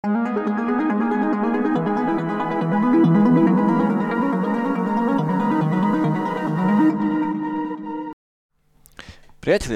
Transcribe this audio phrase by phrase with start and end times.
[0.00, 0.16] Priatelia,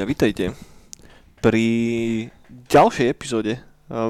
[0.08, 0.56] vitajte
[1.44, 1.66] pri
[2.48, 3.60] ďalšej epizóde eh,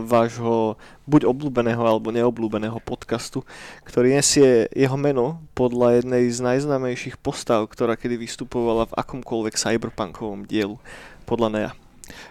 [0.06, 3.42] vášho buď obľúbeného alebo neobľúbeného podcastu,
[3.83, 10.46] ktorý nesie jeho meno podľa jednej z najznámejších postav, ktorá kedy vystupovala v akomkoľvek cyberpunkovom
[10.46, 10.78] dielu,
[11.26, 11.74] podľa Nea.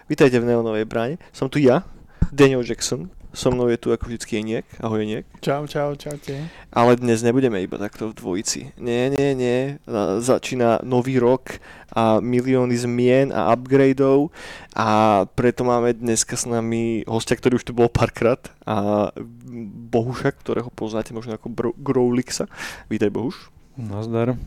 [0.08, 1.84] Vitajte v Neonovej bráne, som tu ja,
[2.32, 4.66] Daniel Jackson, so mnou je tu ako vždycky Eniek.
[4.78, 5.26] Ahoj Eniek.
[5.42, 6.48] Čau, čau, čaute.
[6.70, 8.78] Ale dnes nebudeme iba takto v dvojici.
[8.78, 9.82] Nie, nie, nie.
[10.22, 11.58] Začína nový rok
[11.90, 14.30] a milióny zmien a upgradeov
[14.78, 18.40] a preto máme dneska s nami hostia, ktorý už tu bol párkrát
[18.70, 19.10] a
[19.90, 22.46] Bohuša, ktorého poznáte možno ako Bro- Growlixa.
[22.86, 23.50] Vítaj Bohuš.
[23.74, 24.38] Nazdar.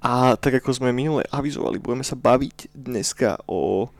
[0.00, 3.92] A tak ako sme minule avizovali, budeme sa baviť dneska o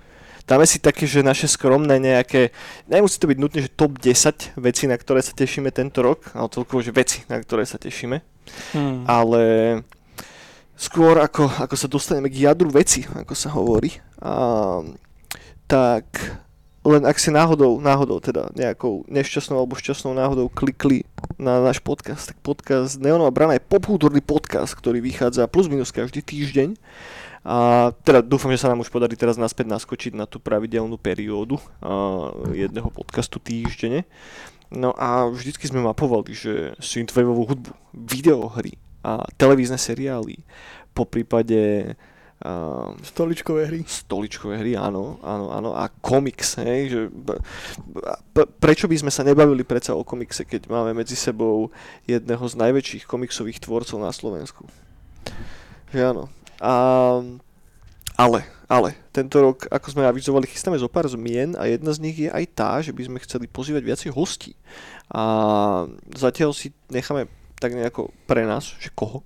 [0.50, 2.50] Dáme si také, že naše skromné nejaké,
[2.90, 6.50] nemusí to byť nutne, že top 10 veci, na ktoré sa tešíme tento rok, ale
[6.50, 8.18] celkovo, že veci, na ktoré sa tešíme.
[8.74, 9.06] Hmm.
[9.06, 9.43] Ale
[10.74, 14.82] skôr ako, ako sa dostaneme k jadru veci, ako sa hovorí, a,
[15.71, 16.10] tak
[16.82, 21.06] len ak si náhodou, náhodou teda nejakou nešťastnou alebo šťastnou náhodou klikli
[21.38, 26.26] na náš podcast, tak podcast Neonová brana je popkultúrny podcast, ktorý vychádza plus minus každý
[26.26, 26.74] týždeň
[27.51, 31.59] a teda dúfam, že sa nám už podarí teraz naspäť naskočiť na tú pravidelnú periódu
[31.82, 34.06] a, jedného podcastu týždene.
[34.70, 40.38] No a vždycky sme mapovali, že synthwaveovú hudbu, videohry a televízne seriály,
[40.95, 41.59] po prípade
[42.40, 43.80] Uh, stoličkové hry.
[43.84, 45.76] Stoličkové hry, áno, áno, áno.
[45.76, 47.01] A komiks, hej, že
[48.56, 51.68] prečo by sme sa nebavili predsa o komikse, keď máme medzi sebou
[52.09, 54.65] jedného z najväčších komiksových tvorcov na Slovensku.
[55.93, 56.74] Že áno, a,
[58.20, 62.16] ale, ale, tento rok, ako sme avizovali, chystáme zo pár zmien a jedna z nich
[62.20, 64.53] je aj tá, že by sme chceli pozývať viacej hostí.
[65.08, 69.25] A zatiaľ si necháme tak nejako pre nás, že koho.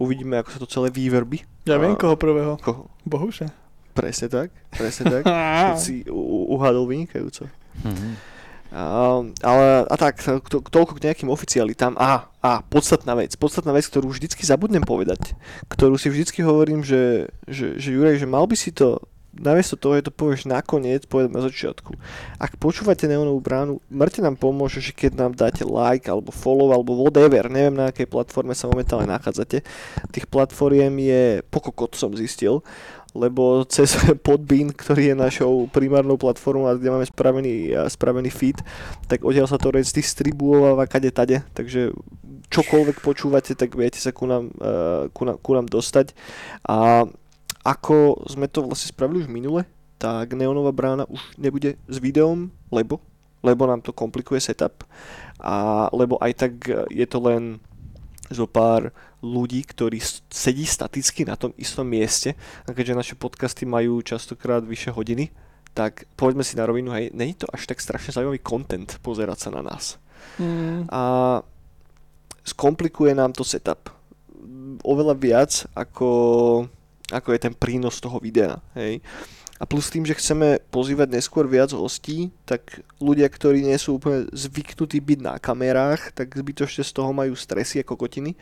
[0.00, 1.42] Uvidíme, ako sa to celé výverby.
[1.68, 2.56] Ja viem, koho prvého.
[2.62, 2.88] Koho?
[3.04, 3.50] Bohuša.
[3.90, 5.22] Presne tak, presne tak.
[5.84, 6.06] si
[6.54, 7.50] uhádol vynikajúco.
[7.82, 8.39] Mm-hmm.
[8.70, 11.98] A, ale a tak, to, toľko k nejakým oficialitám.
[11.98, 15.34] A, a podstatná vec, podstatná vec, ktorú vždycky zabudnem povedať,
[15.66, 19.02] ktorú si vždycky hovorím, že, že, že Juraj, že mal by si to
[19.34, 21.94] namiesto toho, že to povieš nakoniec, povedať na začiatku.
[22.42, 26.98] Ak počúvate Neonovú bránu, mŕte nám pomôže, že keď nám dáte like, alebo follow, alebo
[26.98, 29.62] whatever, neviem na akej platforme sa momentálne nachádzate.
[30.10, 32.66] Tých platformiem je pokokot som zistil
[33.14, 38.58] lebo cez Podbean, ktorý je našou primárnou platformou a kde máme spravený, spravený feed,
[39.10, 41.90] tak odtiaľ sa to distribuováva kade tade, takže
[42.50, 46.14] čokoľvek počúvate, tak viete sa ku nám, uh, ku nám, ku nám dostať.
[46.66, 47.06] A
[47.62, 49.66] ako sme to vlastne spravili už minule,
[50.00, 53.02] tak Neonová brána už nebude s videom, lebo
[53.40, 54.84] lebo nám to komplikuje setup
[55.40, 56.52] a lebo aj tak
[56.92, 57.56] je to len
[58.28, 60.00] zo pár ľudí, ktorí
[60.32, 65.28] sedí staticky na tom istom mieste a keďže naše podcasty majú častokrát vyše hodiny,
[65.76, 69.50] tak povedzme si na rovinu, hej, není to až tak strašne zaujímavý content pozerať sa
[69.54, 70.00] na nás.
[70.40, 70.90] Mm.
[70.90, 71.02] A
[72.42, 73.92] skomplikuje nám to setup
[74.82, 76.10] oveľa viac, ako,
[77.12, 78.58] ako je ten prínos toho videa.
[78.74, 79.04] Hej.
[79.60, 84.24] A plus tým, že chceme pozývať neskôr viac hostí, tak ľudia, ktorí nie sú úplne
[84.32, 88.40] zvyknutí byť na kamerách, tak zbytočne z toho majú stresy ako kotiny.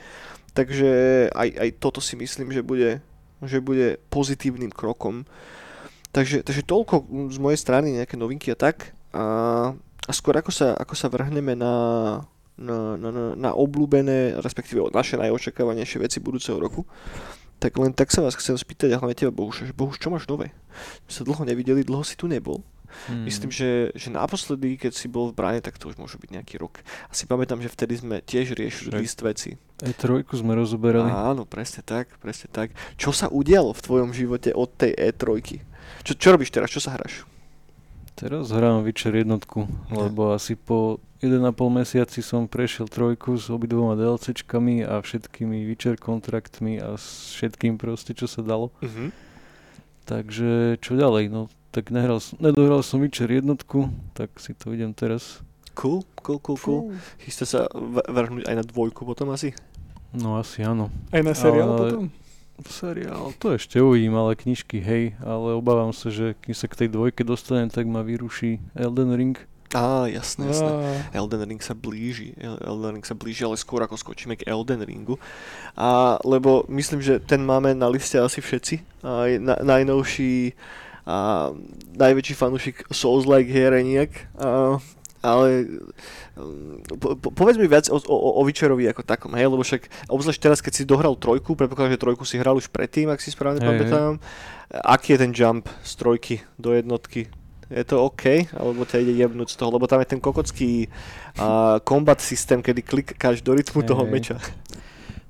[0.52, 0.90] Takže
[1.32, 3.04] aj, aj toto si myslím, že bude,
[3.44, 5.28] že bude pozitívnym krokom.
[6.10, 8.96] Takže, takže toľko z mojej strany nejaké novinky a tak.
[9.12, 9.24] A,
[10.08, 11.74] a skôr ako sa, ako sa vrhneme na,
[12.58, 16.82] na, na, na obľúbené, respektíve naše najočakávanejšie veci budúceho roku,
[17.58, 20.30] tak len tak sa vás chcem spýtať, a hlavne teba Bohuš, že Bohuš, čo máš
[20.30, 20.54] nové?
[21.06, 22.62] My sa dlho nevideli, dlho si tu nebol.
[23.08, 23.24] Hmm.
[23.24, 26.58] Myslím, že, že naposledy, keď si bol v bráne, tak to už môže byť nejaký
[26.60, 26.80] rok.
[27.08, 29.56] Asi pamätám, že vtedy sme tiež riešili e, list veci.
[29.78, 31.08] E3 sme rozoberali.
[31.08, 32.74] Áno, presne tak, presne tak.
[32.98, 35.62] Čo sa udialo v tvojom živote od tej E3?
[36.02, 36.74] Čo, čo robíš teraz?
[36.74, 37.28] Čo sa hráš?
[38.18, 44.82] Teraz hrám Witcher jednotku, lebo asi po 1,5 mesiaci som prešiel trojku s obidvoma DLCčkami
[44.82, 48.74] a všetkými Witcher kontraktmi a s všetkým proste, čo sa dalo.
[48.82, 49.14] Uh-huh.
[50.06, 51.30] Takže čo ďalej?
[51.30, 55.44] No tak nehral, nedohral som Witcher jednotku, tak si to idem teraz.
[55.78, 56.82] Cool, cool, cool, cool.
[57.22, 57.60] Chystá sa
[58.10, 59.54] vrhnúť aj na dvojku potom asi?
[60.10, 60.90] No asi áno.
[61.14, 61.78] Aj na seriál ale...
[61.78, 62.06] potom?
[62.66, 66.88] seriál, to ešte uvidím, ale knižky, hej, ale obávam sa, že kým sa k tej
[66.90, 69.38] dvojke dostanem, tak ma vyruší Elden Ring.
[69.70, 70.72] Á, jasné, jasné.
[71.12, 75.20] Elden Ring sa blíži, Elden Ring sa blíži, ale skôr ako skočíme k Elden Ringu.
[75.76, 79.04] A, lebo myslím, že ten máme na liste asi všetci.
[79.04, 80.56] Aj na, najnovší
[81.08, 81.16] a
[81.96, 84.28] najväčší fanúšik Souls-like hier nejak.
[84.36, 84.76] A,
[85.24, 85.80] ale
[86.36, 89.88] mm, po, po, povedz mi viac o, o, o Witcherovi ako takom, hej, lebo však
[90.12, 93.32] obzvlášť teraz, keď si dohral trojku, predpokladám, že trojku si hral už predtým, ak si
[93.32, 94.20] správne Hej, pamätám.
[94.68, 97.32] Aký je ten jump z trojky do jednotky?
[97.68, 98.48] Je to OK?
[98.52, 99.72] Alebo ťa ide jebnúť z toho?
[99.72, 100.88] Lebo tam je ten kokocký
[101.36, 104.12] uh, combat systém, kedy klikáš do rytmu Hej, toho hej.
[104.12, 104.36] meča.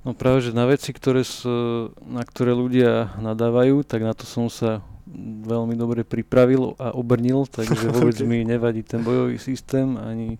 [0.07, 4.47] No práve, že na veci, ktoré sú, na ktoré ľudia nadávajú, tak na to som
[4.47, 4.79] sa
[5.41, 8.23] veľmi dobre pripravil a obrnil, takže vôbec Ok.
[8.23, 10.37] mi nevadí ten bojový systém, ani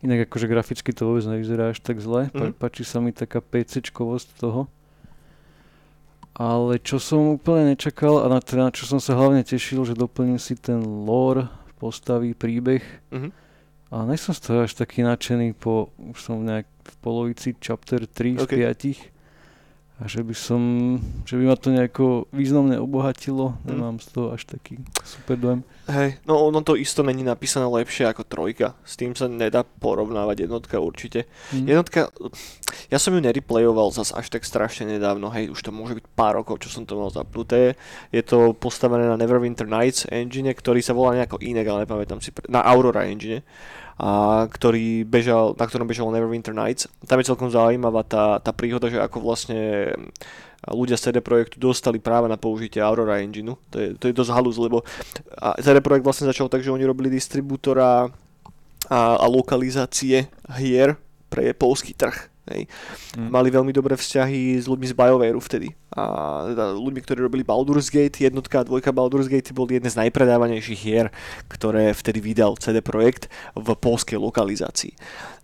[0.00, 2.26] inak akože graficky to vôbec nevyzerá až tak zle.
[2.28, 2.54] Pa, Mhm.
[2.54, 4.66] páči sa mi taká PCčkovosť toho.
[6.32, 9.92] Ale čo som úplne nečakal a na, teda, na čo som sa hlavne tešil, že
[9.92, 11.46] doplním si ten lore,
[11.76, 12.80] postavy, príbeh,
[13.12, 13.28] Mhm.
[13.90, 18.08] a nie som z toho až taký nadšený po, už som nejak v polovici chapter
[18.08, 18.52] 3 z Ok.
[18.56, 19.11] 5.
[20.00, 20.62] A že by som,
[21.28, 23.66] že by ma to nejako významne obohatilo, Mm.
[23.70, 25.62] nemám z toho až taký super dojem.
[25.86, 28.74] Hej, no ono to isto není napísané lepšie ako trojka.
[28.82, 31.30] S tým sa nedá porovnávať jednotka určite.
[31.54, 31.66] Mm.
[31.70, 32.10] Jednotka,
[32.90, 36.40] ja som ju nereplayoval zas až tak strašne nedávno, hej, už to môže byť pár
[36.40, 37.78] rokov, čo som to mal zapnuté.
[38.10, 42.34] Je to postavené na Neverwinter Nights engine, ktorý sa volá nejako inak, ale nepamätám si,
[42.34, 43.46] pre- na Aurora engine,
[44.00, 46.88] a ktorý bežal, na ktorom bežal Neverwinter Nights.
[47.04, 49.92] Tam je celkom zaujímavá tá, tá príhoda, že ako vlastne
[50.70, 53.58] ľudia z CD Projektu dostali práva na použitie Aurora engineu.
[53.74, 54.86] To je, to je dosť halus, lebo
[55.58, 58.08] CD Projekt vlastne začal tak, že oni robili distribútora
[58.88, 60.96] a, a lokalizácie hier
[61.28, 62.31] pre polský trh.
[62.50, 62.66] Hej.
[63.14, 63.30] Mm.
[63.30, 65.78] Mali veľmi dobré vzťahy s ľuďmi z BioWareu vtedy.
[65.94, 66.02] A
[66.50, 70.80] teda ľuďmi, ktorí robili Baldur's Gate, jednotka a dvojka Baldur's Gate boli jedné z najpredávanejších
[70.82, 71.14] hier,
[71.46, 74.98] ktoré vtedy vydal CD Projekt v polskej lokalizácii.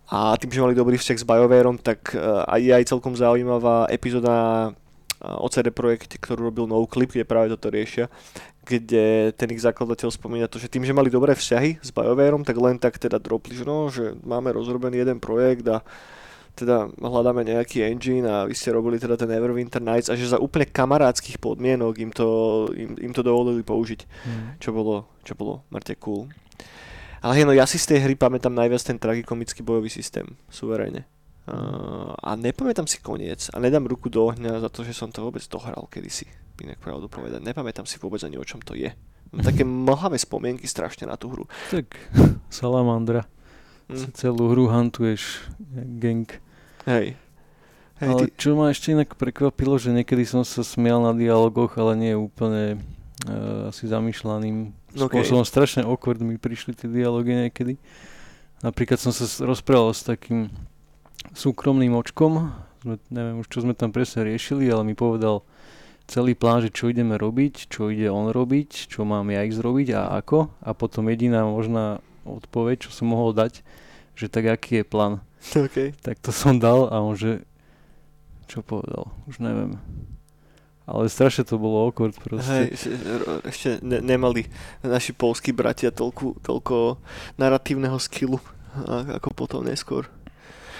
[0.09, 2.19] A tým, že mali dobrý vzťah s BioWareom, tak eh,
[2.49, 4.35] aj je aj celkom zaujímavá epizóda
[4.67, 8.11] eh, o CD Projekte, ktorú robil NoClip, kde práve toto riešia,
[8.67, 12.57] kde ten ich zakladateľ spomína to, že tým, že mali dobré vzťahy s BioWareom, tak
[12.59, 15.85] len tak teda dropli, že no, že máme rozrobený jeden projekt a
[16.55, 20.41] teda hľadáme nejaký engine a vy ste robili teda ten Neverwinter Nights a že za
[20.41, 22.27] úplne kamarádskych podmienok im to,
[22.73, 24.59] im, im to dovolili použiť, Mm.
[24.59, 26.27] čo bolo, čo bolo mŕte cool.
[27.19, 31.03] Ale hej, no ja si z tej hry pamätám najviac ten tragikomický bojový systém, suverejne.
[31.49, 35.25] Uh, a nepamätám si koniec a nedám ruku do ohňa za to, že som to
[35.25, 36.29] vôbec dohral kedysi,
[36.61, 37.41] inak pravdu povedať.
[37.41, 38.93] Nepamätám si vôbec ani o čom to je.
[39.33, 41.49] Mám také mlhavé spomienky strašne na tú hru.
[41.73, 41.89] Tak
[42.53, 43.25] Salamandra.
[43.89, 44.13] Hm.
[44.13, 45.49] Celú hru hantuješ
[45.97, 46.29] gang.
[46.85, 47.17] Hej.
[47.99, 51.75] Hej, ale ty, čo ma ešte inak prekvapilo, že niekedy som sa smial na dialogoch,
[51.75, 52.79] ale nie úplne
[53.27, 55.19] uh, asi zamýšľaným Ok.
[55.19, 55.43] spôsobom.
[55.43, 57.75] Strašne awkward mi prišli tie dialógy niekedy.
[58.63, 60.47] Napríklad som sa rozprával s takým
[61.35, 65.43] súkromným očkom, sme, neviem už čo sme tam presne riešili, ale mi povedal
[66.07, 69.87] celý plán, že čo ideme robiť, čo ide on robiť, čo mám ja ísť robiť
[69.93, 70.49] a ako.
[70.63, 71.99] A potom jediná možná
[72.37, 73.65] odpoveď, čo som mohol dať,
[74.13, 75.13] že tak aký je plán.
[75.65, 75.97] okay.
[76.05, 77.41] Tak to som dal a on že...
[78.49, 79.09] Čo povedal?
[79.29, 79.77] Už neviem.
[80.89, 82.73] Ale strašne to bolo awkward proste.
[82.73, 82.89] Hej,
[83.45, 84.49] ešte ne, nemali
[84.81, 86.97] naši polskí bratia toľku, toľko
[87.37, 88.41] narratívneho skillu
[88.87, 90.09] ako potom neskôr.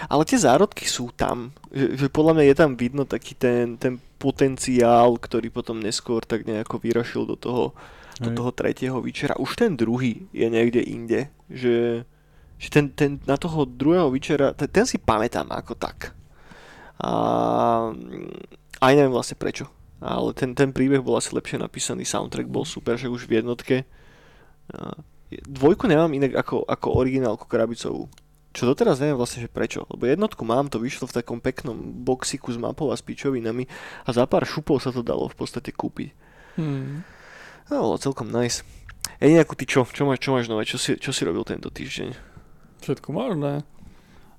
[0.07, 3.99] Ale tie zárodky sú tam, že, že podľa mňa je tam vidno taký ten, ten
[4.15, 7.75] potenciál, ktorý potom neskôr tak nejako vyrašil do toho,
[8.19, 9.39] do toho tretieho Witchera.
[9.39, 12.03] Už ten druhý je niekde inde, že,
[12.59, 16.11] že ten, ten, na toho druhého Witchera, ten, ten si pamätám ako tak.
[16.99, 17.11] A
[17.95, 19.71] mm, aj neviem vlastne prečo.
[19.99, 23.83] Ale ten, ten príbeh bol asi lepšie napísaný, soundtrack bol super, že už v jednotke.
[25.29, 28.07] Dvojku nemám inak ako, ako originálku krabicovú.
[28.49, 29.85] Čo doteraz neviem vlastne, že prečo.
[29.91, 33.67] Lebo jednotku mám, to vyšlo v takom peknom boxiku s mapou a s pičovinami
[34.07, 36.09] a za pár šupov sa to dalo v podstate kúpiť.
[36.57, 37.05] Hmm.
[37.67, 38.63] No, bolo celkom nice.
[39.17, 39.83] Ej, nejakú ty čo?
[39.83, 40.63] Čo máš, čo máš nové?
[40.63, 42.15] Čo si, čo si robil tento týždeň?
[42.79, 43.67] Všetko možné.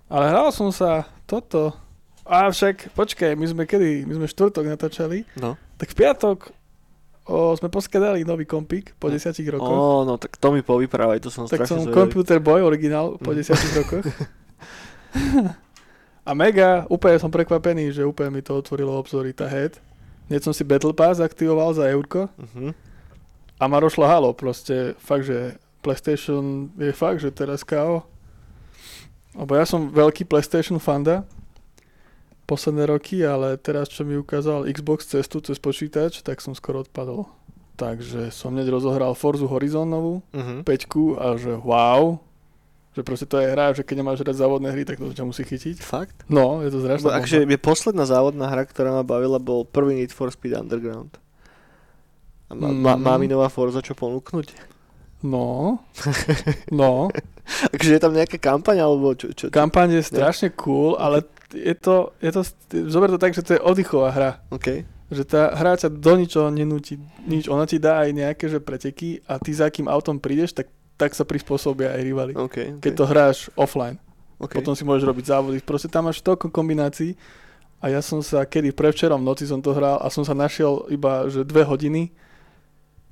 [0.06, 1.76] Ale hral som sa toto.
[2.22, 4.02] A však, počkaj, my sme kedy?
[4.02, 5.28] My sme štvrtok natáčali.
[5.34, 5.54] No.
[5.76, 6.38] Tak v piatok
[7.24, 9.12] o, sme poskladali nový kompík po No.
[9.12, 9.68] desiatich rokoch.
[9.68, 11.98] Ó, no tak to mi povyprávaj, to som tak strašne som zvedavý.
[12.00, 13.36] Computer Boy originál po Mm.
[13.36, 14.04] desiatich rokoch.
[16.20, 19.80] A mega, úplne som prekvapený, že úplne mi to otvorilo obzory tá head.
[20.26, 22.70] Hneď som si Battle Pass aktivoval za eurko Mhm.
[23.60, 24.96] A ma rošľahalo proste.
[24.96, 26.42] Fakt, že PlayStation
[26.74, 28.02] je fakt, že teraz KO.
[29.32, 31.22] Lebo ja som veľký PlayStation fanda
[32.44, 37.30] posledné roky, ale teraz čo mi ukázal Xbox cestu cez počítač, tak som skoro odpadol.
[37.76, 40.66] Takže som hneď rozohral Forzu Horizon novú, Mhm.
[40.66, 42.18] 5 a že wow,
[42.90, 45.46] že proste to je hra, že keď nemáš rád závodné hry, tak to ťa musí
[45.46, 45.78] chytiť.
[45.78, 46.26] Fakt?
[46.26, 47.22] No, je to strašná Bo, bomba.
[47.22, 51.16] akže je posledná závodná hra, ktorá ma bavila, bol prvý Need for Speed Underground.
[52.50, 52.98] A má, Mm.
[52.98, 54.50] má mi nová Forza čo ponúknuť?
[55.22, 55.78] No,
[56.72, 57.12] no.
[57.70, 59.30] Takže je tam nejaká kampaň, alebo čo?
[59.36, 62.40] čo Kampaň je strašne cool, ale je to, je to,
[62.88, 64.30] zober to tak, že to je oddychová hra.
[64.48, 64.86] OK.
[65.10, 66.94] Že tá hra ťa do ničoho nenúti
[67.26, 67.50] nič.
[67.50, 71.12] Ona ti dá aj nejaké že preteky a ty za akým autom prídeš, tak, tak
[71.18, 72.32] sa prispôsobia aj rivali.
[72.38, 72.46] OK.
[72.46, 72.66] okay.
[72.78, 73.98] Keď to hráš offline.
[74.38, 74.62] okay.
[74.62, 75.58] Potom si môžeš robiť závody.
[75.60, 77.18] Proste tam máš toľko kombinácií
[77.82, 80.86] a ja som sa, kedy prevčerom v noci som to hral a som sa našiel
[80.88, 82.14] iba, že dve hodiny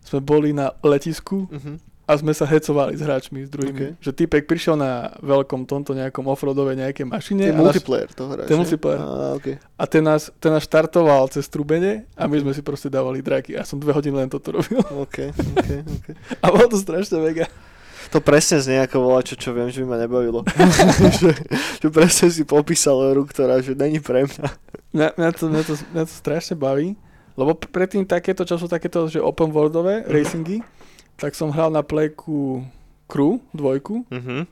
[0.09, 1.77] sme boli na letisku Uh-huh.
[2.09, 4.01] a sme sa hecovali s hráčmi, s druhými.
[4.01, 4.01] Ok.
[4.01, 8.49] Že typek prišiel na veľkom tomto nejakom offroadovej nejakej mašine nás, multiplayer to hráš.
[8.49, 8.57] Ne?
[8.57, 9.01] multiplayer.
[9.01, 9.47] Á, OK.
[9.61, 13.61] a ten, nás, ten nás štartoval cez trubene a my sme si proste dávali draky.
[13.61, 14.81] Ja som dve hodiny len toto robil.
[15.05, 16.07] OK, OK, OK.
[16.41, 17.45] A bolo to strašne mega.
[18.09, 20.41] To presne znie ako volá, čo, čo viem, že by ma nebavilo.
[21.21, 21.37] že,
[21.77, 24.49] že presne si popísal hru, ktorá že není pre mňa.
[24.97, 26.97] Mňa, mňa, to, mňa, to, mňa to strašne baví,
[27.39, 30.59] lebo predtým takéto, čo sú takéto, že open worldové racingy,
[31.15, 32.67] tak som hral na playku
[33.07, 34.43] Crew, dvojku, Uh-huh.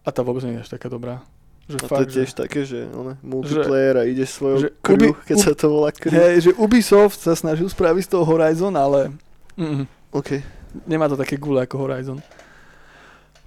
[0.00, 1.20] a tá vôbec nie je až taká dobrá.
[1.62, 4.58] Že A to fakt, je tiež že, také, že one, multiplayer a ideš že svojou
[4.58, 6.10] Ubi- crew, keď U- sa to volá crew.
[6.10, 9.14] hej, že Ubisoft sa snažil spraviť z toho Horizon, ale
[9.54, 10.42] mm, OK,
[10.82, 12.18] nemá to také gule ako Horizon.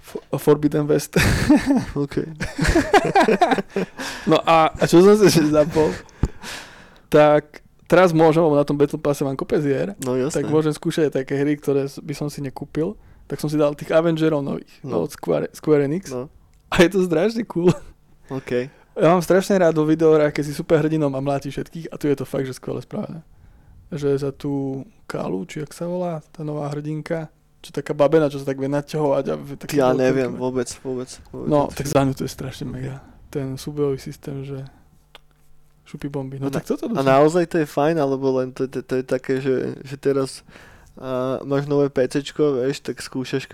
[0.00, 1.18] F- Forbidden West.
[1.94, 2.24] OK.
[4.24, 5.90] No a, a čo som ešte zapol,
[7.06, 10.36] tak teraz môžem, lebo na tom Battle Passe mám kopec hier, No jasné.
[10.36, 12.94] tak môžem skúšať aj také hry, ktoré by som si nekúpil.
[13.26, 15.02] Tak som si dal tých Avengerov nových, No.
[15.02, 16.08] od Square, Square Enix.
[16.08, 16.30] No,
[16.68, 17.74] A je to strašne cool.
[18.28, 18.70] OK.
[18.94, 22.06] Ja mám strašne rád vo videohrách, keď si super hrdinom a mláti všetkých a tu
[22.06, 23.26] je to fakt, že skvelé spravené.
[23.88, 28.38] Že za tú Kalu, či jak sa volá, tá nová hrdinka, čo taká babena, čo
[28.38, 31.10] sa tak vie naťahovať a také Ja neviem, vôbec, vôbec.
[31.28, 33.02] vôbec No, tak za ňu to je strašne mega.
[33.28, 34.62] Ten súbojový systém, že
[35.86, 36.42] šupy bomby.
[36.42, 39.04] No A tak toto A naozaj to je fajn, alebo len to, to, to je
[39.06, 40.42] také, že, že teraz
[40.96, 43.52] a máš nové PCčko, vieš, tak skúšaš,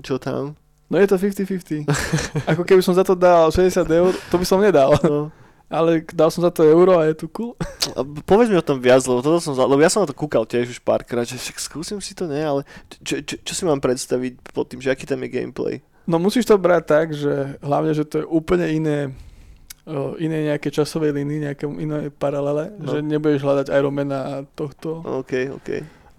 [0.00, 0.56] čo tam.
[0.88, 1.84] No je to 50-50.
[2.56, 4.96] Ako keby som za to dal 60 eur, to by som nedal.
[5.04, 5.28] No.
[5.68, 7.52] Ale dal som za to euro a je tu cool.
[7.98, 10.16] A povedz mi o tom viac, lebo, toto som, za- lebo ja som na to
[10.16, 12.60] kúkal tiež už párkrát, že však skúsim si to, ne, ale
[13.04, 15.84] čo, čo, čo si mám predstaviť pod tým, že aký tam je gameplay?
[16.08, 19.12] No musíš to brať tak, že hlavne, že to je úplne iné
[19.88, 22.86] o, iné nejaké časové líny, nejaké iné paralele, No.
[22.86, 25.68] že nebudeš hľadať Ironmana a tohto OK, OK.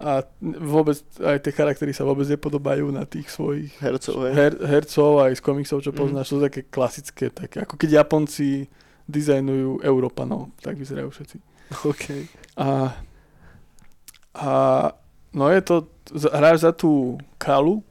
[0.00, 5.32] a vôbec aj tie charaktery sa vôbec nepodobajú na tých svojich Hercov, her, hercov aj
[5.32, 5.96] z komiksov, čo Mhm.
[5.96, 8.66] poznáš, to sú také klasické, také, ako keď Japonci
[9.06, 11.36] dizajnujú Európanov, tak vyzerajú všetci.
[11.86, 12.04] OK.
[12.56, 12.94] A,
[14.32, 14.52] a
[15.30, 15.76] no je to,
[16.28, 17.82] hráš za tú Kalu,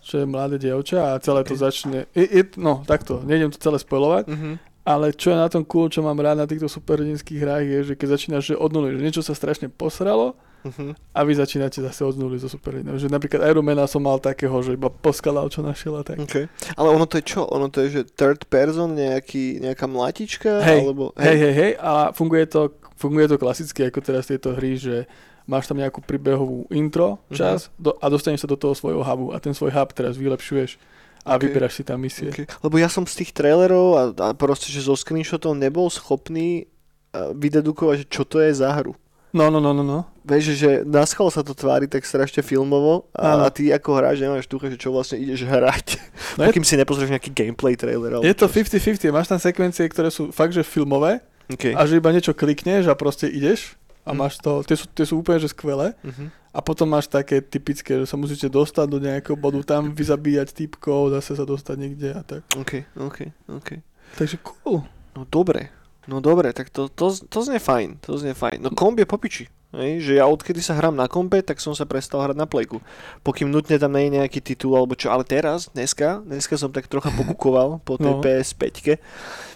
[0.00, 1.60] čo je mladé dievča a celé to Ok.
[1.62, 4.52] začne, je, je, no takto, nejdem to celé spoilovať, Mhm.
[4.84, 7.94] Ale čo je na tom cool, čo mám rád na týchto superhrdinských hrách je, že
[7.96, 10.96] keď začínaš, že od nuly, že niečo sa strašne posralo Mhm.
[11.12, 12.96] a vy začínate zase od nuly so superhrdinou.
[12.96, 16.16] Že napríklad Ironmana som mal takého, že iba poskalal, čo našiel a tak.
[16.16, 16.48] OK.
[16.72, 17.44] Ale ono to je čo?
[17.44, 20.64] Ono to je, že third person, nejaký, nejaká mlatička?
[20.64, 24.80] Hej, alebo, Hej, hej, hej, a funguje to, funguje to klasicky, ako teraz tieto hry,
[24.80, 25.04] že
[25.44, 29.40] máš tam nejakú príbehovú intro čas do, a dostaneš sa do toho svojho hubu a
[29.44, 30.80] ten svoj hub teraz vylepšuješ
[31.24, 31.48] a Ok.
[31.48, 32.28] vyberáš si tam misie.
[32.28, 32.44] Okay.
[32.60, 36.68] Lebo ja som z tých trailerov a, a proste, že zo screenshotov nebol schopný
[37.10, 38.92] uh, vydedukovať, že čo to je za hru.
[39.34, 40.06] No, no, no, no, no.
[40.22, 44.22] Vieš, že na schvál sa to tvári tak strašne filmovo a, a ty ako hráč
[44.22, 45.98] nemáš tucha, že čo vlastne ideš hrať.
[46.38, 48.22] No je, Pokým si nepozrieš nejaký gameplay trailer.
[48.22, 48.54] je to čo.
[48.62, 51.76] 50-50, máš tam sekvencie, ktoré sú fakt, že filmové Okay.
[51.76, 55.20] a že iba niečo klikneš a proste ideš a máš to, tie sú, tie sú
[55.20, 56.28] úplne že skvelé Uh-huh.
[56.52, 61.16] a potom máš také typické, že sa musíte dostať do nejakého bodu, tam vyzabíjať typkov,
[61.16, 62.44] zase sa dostať niekde a tak.
[62.54, 63.80] OK, OK, OK.
[64.20, 64.84] Takže cool.
[65.16, 65.72] No dobre,
[66.04, 68.60] no dobre, tak to, to, to znie fajn, to znie fajn.
[68.60, 69.44] No komp je popiči.
[69.74, 72.78] Hej, že ja odkedy sa hrám na kompe, tak som sa prestal hrať na plejku.
[73.26, 76.86] Pokým nutne tam nie je nejaký titul alebo čo, ale teraz, dneska, dneska som tak
[76.86, 78.22] trocha pokukoval po tej No.
[78.22, 79.02] PS5.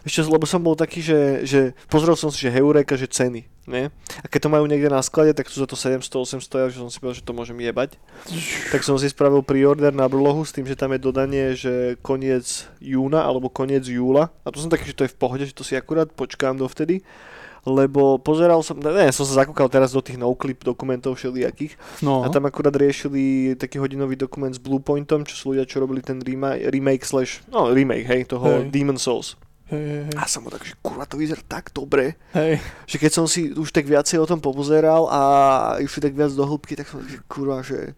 [0.02, 3.46] Ešte, lebo som bol taký, že, že pozrel som si, že Heureka, že ceny.
[3.68, 3.92] Nie?
[4.24, 6.96] A keď to majú niekde na sklade, tak sú za to 700-800 že som si
[6.96, 8.00] povedal, že to môžem jebať.
[8.72, 12.64] Tak som si spravil pre-order na blohu s tým, že tam je dodanie, že koniec
[12.80, 14.32] júna alebo koniec júla.
[14.42, 17.04] A to som taký, že to je v pohode, že to si akurát počkám dovtedy.
[17.62, 22.22] Lebo pozeral som, ne, som sa zakúkal teraz do tých no-clip dokumentov všelijakých No.
[22.22, 26.22] a tam akurát riešili taký hodinový dokument s Bluepointom, čo sú ľudia, čo robili ten
[26.22, 28.70] remake, remake slash, no remake, hej, toho Hej.
[28.70, 29.34] Demon Souls.
[29.68, 30.14] Hej, hej, hej.
[30.16, 32.56] A som bol tak, že kurva, to vyzerá tak dobre, hej.
[32.88, 35.20] že keď som si už tak viacej o tom popozeral a
[35.82, 37.92] išli tak viac do hĺbky, tak som že kurva, že,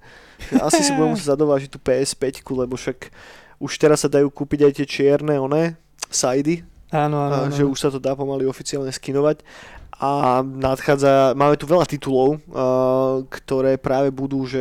[0.51, 3.15] že asi si budem musieť zadovážiť tú PS5, lebo však
[3.63, 5.79] už teraz sa dajú kúpiť aj tie čierne, one,
[6.11, 7.55] sidy, Áno, áno, áno.
[7.55, 9.43] že už sa to dá pomaly oficiálne skinovať.
[10.01, 14.61] a nadchádza, máme tu veľa titulov, uh, ktoré práve budú že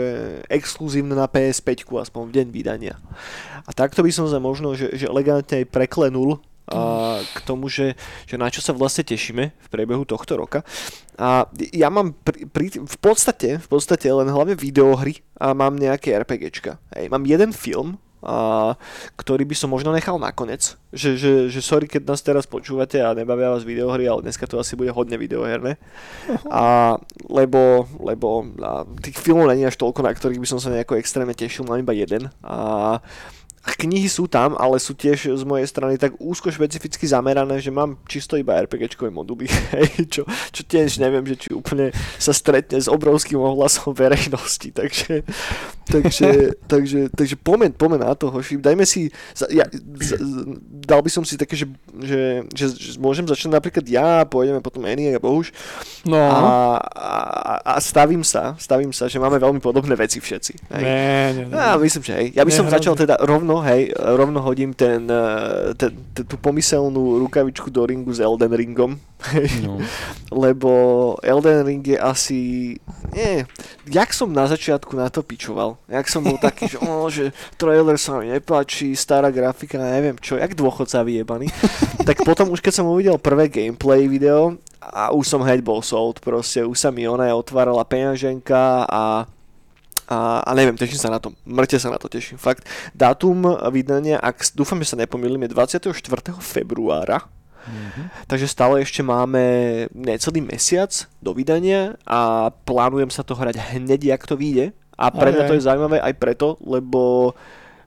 [0.52, 2.96] exkluzívne na PS5, aspoň v deň vydania.
[3.64, 7.98] A takto by som sa možno, že, že elegantne aj preklenul a k tomu, že,
[8.30, 10.62] že na čo sa vlastne tešíme v priebehu tohto roka.
[11.18, 16.14] A ja mám pri, pri, v podstate, v podstate len hlavne videohry a mám nejaké
[16.14, 16.78] RPGčka.
[16.94, 18.76] Hej, mám jeden film, a,
[19.16, 20.76] ktorý by som možno nechal nakoniec.
[20.90, 24.58] Že, že, že sorry, keď nás teraz počúvate a nebavia vás videohry, ale dneska to
[24.58, 25.78] asi bude hodne videoherné.
[26.50, 26.98] A,
[27.30, 31.36] lebo lebo a, tých filmov není až toľko, na ktorých by som sa nejako extrémne
[31.36, 32.34] tešil, mám iba jeden.
[32.42, 33.00] A,
[33.78, 38.00] knihy sú tam, ale sú tiež z mojej strany tak úzko špecificky zamerané, že mám
[38.10, 39.46] čisto iba RPGčkové moduly,
[40.14, 45.22] čo, čo tiež neviem, že či úplne sa stretne s obrovským ohlasom verejnosti, takže,
[45.86, 49.14] takže, takže, takže pomen, pomen na to, hoši, dajme si,
[49.54, 49.68] ja,
[50.88, 51.68] dal by som si také, že,
[52.02, 52.22] že,
[52.56, 55.52] že, že môžem začať napríklad ja, pôjdeme potom Eni a Bohuž
[56.08, 56.16] No.
[56.16, 60.72] a, a, a stavím sa, stavím sa, že máme veľmi podobné veci všetci.
[60.72, 60.84] Hej.
[60.84, 61.56] Nie, nie, nie.
[61.56, 62.28] Ja myslím, že hej.
[62.32, 66.36] Ja by som Nie, začal teda rovno, hej, rovno hodím ten, eh, ten, ten, tú
[66.38, 68.98] pomyselnú rukavičku do ringu s Elden Ringom.
[69.60, 69.84] No.
[70.32, 70.72] Lebo
[71.20, 72.40] Elden Ring je asi...
[73.12, 73.44] Nie,
[73.90, 75.76] jak som na začiatku na to pičoval.
[75.92, 80.40] Jak som bol taký, že, oh, že trailer sa mi nepáči, stará grafika, neviem čo,
[80.40, 81.52] jak dôchodca vyjebaný.
[82.08, 86.24] tak potom už keď som uvidel prvé gameplay video a už som hneď bol sold,
[86.24, 89.28] proste už sa mi ona otvárala peňaženka a
[90.10, 91.38] a, a neviem, teším sa na to.
[91.46, 92.42] Mŕte sa na to teším.
[92.42, 92.66] Fakt,
[92.98, 95.94] dátum vydania, ak dúfam, že sa nepomýlim, je 24.
[96.42, 97.30] februára.
[97.70, 98.26] Mhm.
[98.26, 100.90] Takže stále ešte máme necelý mesiac
[101.22, 104.74] do vydania a plánujem sa to hrať hneď, jak to vyjde.
[105.00, 107.32] A pre mňa to je zaujímavé aj preto, lebo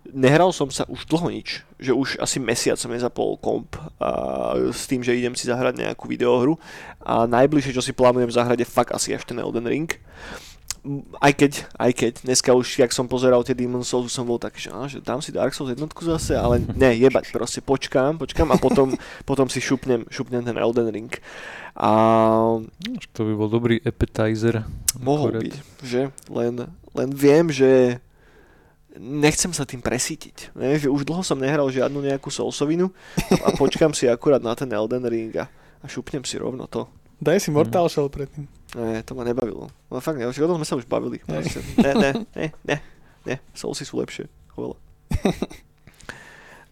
[0.09, 1.61] nehral som sa už dlho nič.
[1.76, 6.09] Že už asi mesiac som nezapol komp a, s tým, že idem si zahrať nejakú
[6.09, 6.57] videohru.
[7.05, 9.93] A najbližšie, čo si plánujem zahrať je fakt asi až ten Elden Ring.
[9.93, 10.51] M,
[11.23, 14.59] Aj keď, aj keď, dneska už, jak som pozeral tie Demon Souls, som bol tak,
[14.59, 18.51] že, á, že dám si Dark Souls jednotku zase, ale ne, jebať, proste počkám, počkám
[18.51, 18.91] a potom,
[19.31, 21.12] potom si šupnem, šupnem ten Elden Ring.
[21.79, 21.90] A
[23.14, 24.66] To by bol dobrý appetizer.
[24.99, 25.42] mohol Akorát.
[25.47, 25.55] byť,
[25.87, 26.03] že?
[26.27, 26.55] Len,
[26.99, 28.03] len viem, že
[28.99, 30.53] nechcem sa tým presítiť.
[30.59, 30.77] Ne?
[30.77, 32.92] Že už dlho som nehral žiadnu nejakú Soulsovinu
[33.40, 35.49] a počkám si akurát na ten Elden Ring a,
[35.81, 36.85] a šupnem si rovno to.
[37.22, 38.50] Daj si Mortal Shell predtým.
[38.74, 39.70] Ne, to ma nebavilo.
[39.87, 41.22] No fakt ne, o tom sme sa už bavili.
[41.30, 41.38] Ne,
[41.78, 42.76] ne, ne, ne,
[43.22, 44.26] ne, Soulsy sú lepšie.
[44.58, 44.76] Oveľa.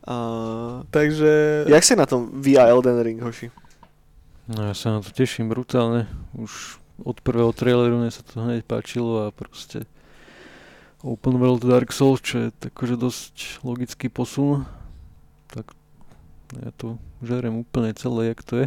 [0.01, 1.65] Uh, Takže...
[1.69, 3.53] jak si na tom via Elden Ring, hoši?
[4.49, 6.09] No ja sa na to teším brutálne.
[6.35, 9.85] Už od prvého traileru mne sa to hneď páčilo a proste
[11.05, 14.65] Open World Dark Souls, čo je takože dosť logický posun.
[15.53, 15.69] Tak
[16.59, 18.67] ja to žerem úplne celé, jak to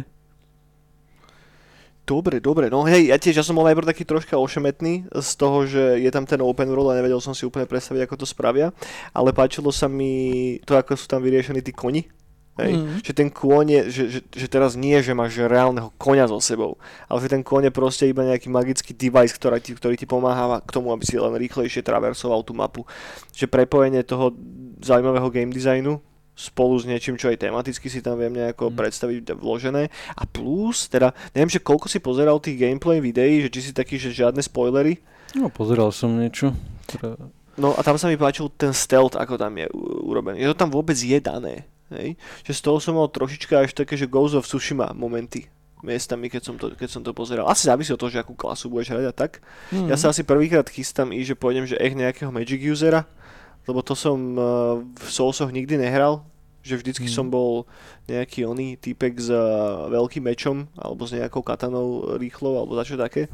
[2.04, 5.64] Dobre, dobre, no hej, ja tiež, ja som bol najprv taký troška ošemetný z toho,
[5.64, 8.76] že je tam ten open world a nevedel som si úplne predstaviť, ako to spravia,
[9.16, 12.04] ale páčilo sa mi to, ako sú tam vyriešení tí koni,
[12.60, 13.00] hej, Mhm.
[13.00, 16.76] že ten kôň je, že, že, že teraz nie, že máš reálneho konia so sebou,
[17.08, 20.60] ale že ten kôň je proste iba nejaký magický device, ktorý ti, ktorý ti pomáha
[20.60, 22.84] k tomu, aby si len rýchlejšie traversoval tú mapu.
[23.32, 24.28] Že prepojenie toho
[24.84, 28.76] zaujímavého game designu spolu s niečím, čo aj tematicky si tam viem nejako Mm.
[28.76, 29.86] predstaviť vložené.
[30.18, 33.96] A plus, teda, neviem, že koľko si pozeral tých gameplay videí, že či si taký,
[33.96, 34.98] že žiadne spoilery.
[35.38, 36.50] No pozeral som niečo.
[36.90, 37.14] Teda,
[37.54, 39.70] No a tam sa mi páčil ten stealth, ako tam je
[40.02, 40.42] urobený.
[40.42, 41.62] Je to tam vôbec je dané.
[41.94, 42.18] Hej?
[42.42, 45.46] Že z toho som mal trošička až také, že Ghost of Tsushima momenty
[45.78, 47.46] miestami, keď som, to, keď som to pozeral.
[47.46, 49.38] Asi závisí od toho, že akú klasu budeš hrať a tak.
[49.70, 49.86] Mhm.
[49.86, 53.04] Ja sa asi prvýkrát chystám i, že pôjdem, že echt nejakého Magic usera,
[53.64, 54.44] lebo to som uh,
[54.80, 56.24] v Soulsoch nikdy nehral,
[56.60, 57.12] že vždycky Mhm.
[57.12, 57.68] som bol
[58.04, 59.44] nejaký oný týpek s uh,
[59.88, 63.28] veľkým mečom, alebo s nejakou katanou rýchlou, alebo za čo také.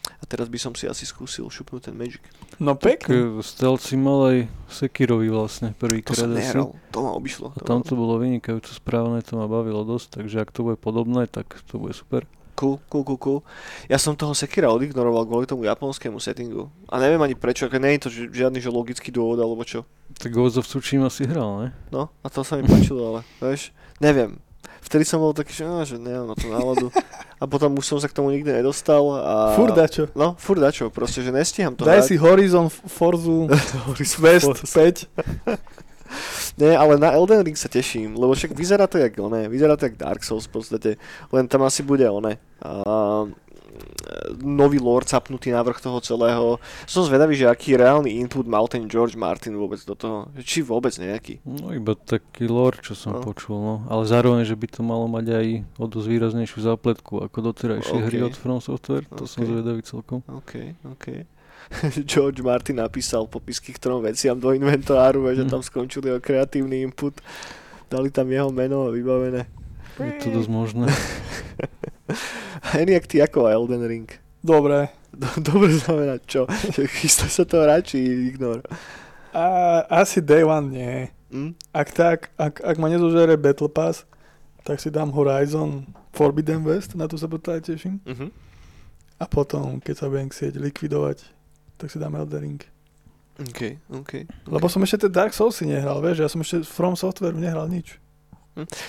[0.00, 2.20] A teraz by som si asi skúsil šupnúť ten Magic.
[2.56, 3.38] No pekne.
[3.38, 6.40] e, stealth si mal aj Sekirovi vlastne To prvýkrát som asi.
[6.40, 7.46] nehral, to ma obišlo.
[7.50, 10.76] A To tam to bolo vynikajúco správne, to ma bavilo dosť, takže ak to bude
[10.78, 12.24] podobné, tak to bude super.
[12.60, 13.40] Cool, cool, cool, cool.
[13.88, 16.68] Ja som toho Sekira odignoroval kvôli tomu japonskému settingu.
[16.92, 19.88] A neviem ani prečo, ako nie je to ži- žiadny že logický dôvod, alebo čo.
[20.20, 21.68] Tak Ghost of Tsushima si hral, ne?
[21.88, 24.36] No, a to sa mi páčilo, ale vieš, neviem.
[24.84, 26.92] Vtedy som bol taký, že, á, že nemám na tú náladu.
[27.40, 29.08] A potom už som sa k tomu nikdy nedostal.
[29.16, 29.56] A...
[29.56, 30.12] Furt dačo.
[30.12, 32.08] No, furt dačo, proste, že nestíham to Daj hrať.
[32.12, 33.48] si Horizon Forzu
[34.24, 35.08] West 5.
[36.58, 39.86] Nie, ale na Elden Ring sa teším, lebo však vyzerá to jak oné, vyzerá to
[39.88, 40.90] jak Dark Souls v podstate,
[41.32, 42.36] len tam asi bude oné.
[42.60, 43.24] A,
[44.42, 46.58] nový lore capnutý návrh toho celého.
[46.84, 50.28] Som zvedavý, že aký reálny input mal ten George Martin vôbec do toho.
[50.36, 51.40] Či vôbec nejaký.
[51.46, 53.24] No iba taký lore, čo som No.
[53.24, 53.74] počul, no.
[53.88, 55.46] Ale zároveň, že by to malo mať aj
[55.78, 58.06] o dosť výraznejšiu zápletku ako doterajšie OK.
[58.10, 59.06] hry od From Software.
[59.16, 59.48] To som OK.
[59.48, 60.20] zvedavý celkom.
[60.28, 61.06] OK, OK.
[62.10, 65.50] George Martin napísal popisky k trom veciam do inventáru, že Hm.
[65.50, 67.18] tam skončil jeho kreatívny input.
[67.86, 69.46] Dali tam jeho meno a vybavené.
[69.98, 70.86] Je to dosť možné.
[72.72, 74.08] Eniak, ty ako Elden Ring?
[74.40, 74.88] Dobre.
[75.10, 76.46] Do- Dobre znamená čo?
[76.98, 77.98] Chystá sa to hrať, či
[78.30, 78.62] ignor?
[79.30, 79.44] A,
[79.92, 80.94] asi day one nie.
[81.30, 81.54] Hm?
[81.70, 84.06] Ak tak, ak, ak ma nezožere Battle Pass,
[84.62, 87.98] tak si dám Horizon Forbidden West, na to sa potom aj teším.
[88.06, 88.28] Mhm.
[89.20, 91.20] A potom, keď sa budem chcieť likvidovať,
[91.80, 92.60] tak si dám Elden Ring.
[93.40, 94.12] OK, OK.
[94.52, 97.96] Lebo som ešte tie Dark Soulsy nehral, vieš, ja som ešte From Software nehral nič.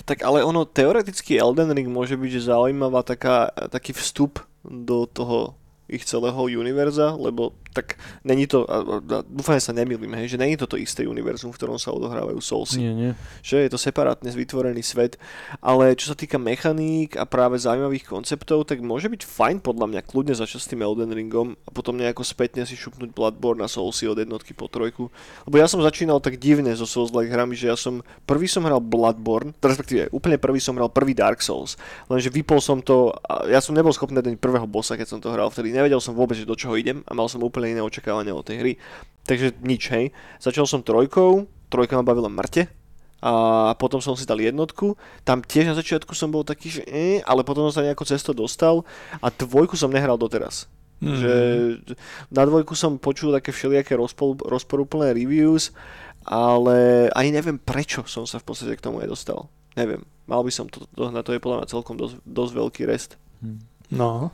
[0.04, 5.56] Tak ale ono, teoreticky Elden Ring môže byť že zaujímavá taká, taký vstup do toho
[5.92, 10.42] ich celého univerza, lebo tak není to, a, a, dúfam, že sa nemýlim, hej, že
[10.42, 12.80] není to to isté univerzum, v ktorom sa odohrávajú Soulsy.
[12.84, 13.12] Nie, nie.
[13.44, 15.16] že je to separátne vytvorený svet,
[15.64, 20.02] ale čo sa týka mechaník a práve zaujímavých konceptov, tak môže byť fajn podľa mňa
[20.04, 24.08] kľudne začať s tým Elden Ringom a potom nejako spätne si šupnúť Bloodborne a Soulsy
[24.12, 25.08] od jednotky po trojku.
[25.48, 28.84] Lebo ja som začínal tak divne so Souls-like hrami, že ja som, prvý som hral
[28.84, 31.80] Bloodborne, respektíve úplne prvý som hral prvý Dark Souls,
[32.12, 35.32] lenže vypol som to, a ja som nebol schopný dať prvého bossa, keď som to
[35.32, 38.38] hral vtedy, nevedel som vôbec, že do čoho idem a mal som úplne iné očakávania
[38.38, 38.74] od tej hry.
[39.26, 40.14] Takže nič, hej.
[40.38, 42.70] Začal som trojkou, trojka ma bavila mŕte,
[43.22, 43.34] a
[43.78, 44.98] potom som si dal jednotku.
[45.22, 48.34] Tam tiež na začiatku som bol taký, že eh, ale potom som sa nejako cesto
[48.34, 48.82] dostal
[49.22, 50.66] a dvojku som nehral doteraz.
[51.06, 51.18] Mm.
[51.22, 51.34] Že
[52.34, 55.70] na dvojku som počul také všelijaké rozpol, rozporúplné reviews,
[56.26, 59.50] ale ani neviem prečo som sa v podstate k tomu nedostal.
[59.78, 63.22] Neviem, mal by som to dohnať, to je podľa mňa celkom dosť, dosť veľký rest.
[63.94, 64.34] No.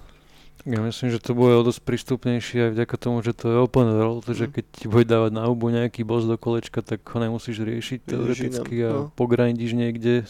[0.63, 3.88] Ja myslím, že to bude o dosť prístupnejšie aj vďaka tomu, že to je open
[3.89, 4.52] world, že Mm.
[4.52, 8.76] keď ti bude dávať na hubu nejaký boss do kolečka, tak ho nemusíš riešiť teoreticky
[8.82, 9.02] a no.
[9.13, 10.26] pogrindíš niekde,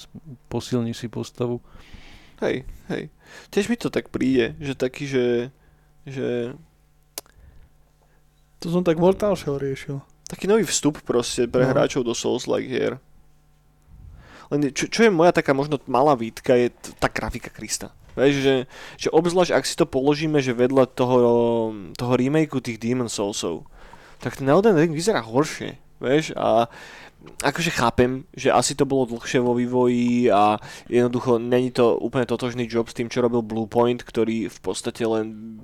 [0.46, 1.64] posilníš si postavu.
[2.38, 3.10] Hej, hej.
[3.50, 5.50] Tiež mi to tak príde, že taký, že,
[6.04, 6.54] že
[8.60, 10.02] To som tak Mortal Shell riešil.
[10.26, 11.72] taký nový vstup proste pre No.
[11.72, 12.98] hráčov do Souls-like hier.
[14.48, 17.90] Len čo, čo je moja taká možno malá výtka, je t- tá grafika Krista.
[18.18, 18.56] Vieš, že,
[18.98, 21.18] že obzvlášť ak si to položíme, že vedľa toho,
[21.94, 23.70] toho remakeu tých Demon Soulsov,
[24.18, 25.78] tak ten Elden Ring vyzerá horšie.
[25.98, 26.70] Vieš, a
[27.42, 32.70] akože chápem, že asi to bolo dlhšie vo vývoji a jednoducho není to úplne totožný
[32.70, 35.58] job s tým, čo robil Bluepoint, ktorý v podstate len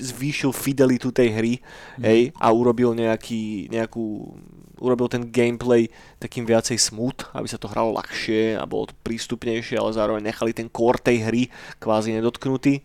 [0.00, 1.54] zvýšil fidelitu tej hry
[2.02, 4.34] hej, a urobil nejaký, nejakú,
[4.80, 9.76] urobil ten gameplay takým viacej smooth, aby sa to hralo ľahšie a bolo to prístupnejšie,
[9.76, 11.42] ale zároveň nechali ten core tej hry
[11.78, 12.80] kvázi nedotknutý.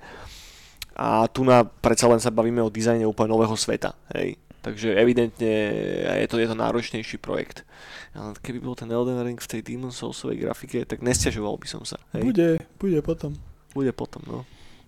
[0.96, 4.40] A tu na predsa len sa bavíme o dizajne úplne nového sveta, hej.
[4.64, 5.54] Takže evidentne
[6.24, 7.62] je to, je to náročnejší projekt.
[8.18, 11.86] Ale keby bol ten Elden Ring v tej Demon Soulsovej grafike, tak nesťažoval by som
[11.86, 12.02] sa.
[12.18, 12.24] Hej.
[12.26, 12.50] Bude,
[12.82, 13.38] bude potom.
[13.78, 14.42] Bude potom, no.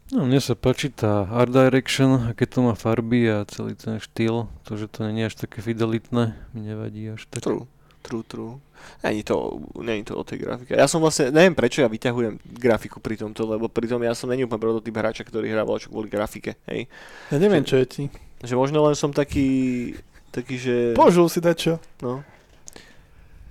[0.08, 4.48] No, mne sa páči tá art direction, aké to má farby a celý ten štýl.
[4.64, 7.44] To, že to nie je až také fidelitné, mi nevadí až tak.
[7.44, 7.68] True,
[8.08, 8.56] true, true.
[9.04, 10.80] Není to, není to o tej grafike.
[10.80, 14.48] Ja som vlastne, neviem prečo ja vyťahujem grafiku pri tomto, lebo pritom ja som není
[14.48, 16.88] úplne prototyp hráča, ktorý hrá voľačo kvôli grafike, hej.
[17.28, 18.04] Ja neviem, čo je ti.
[18.40, 19.92] Že možno len som taký,
[20.32, 20.76] taký, že...
[20.96, 21.84] Požul si dačo.
[22.00, 22.24] No.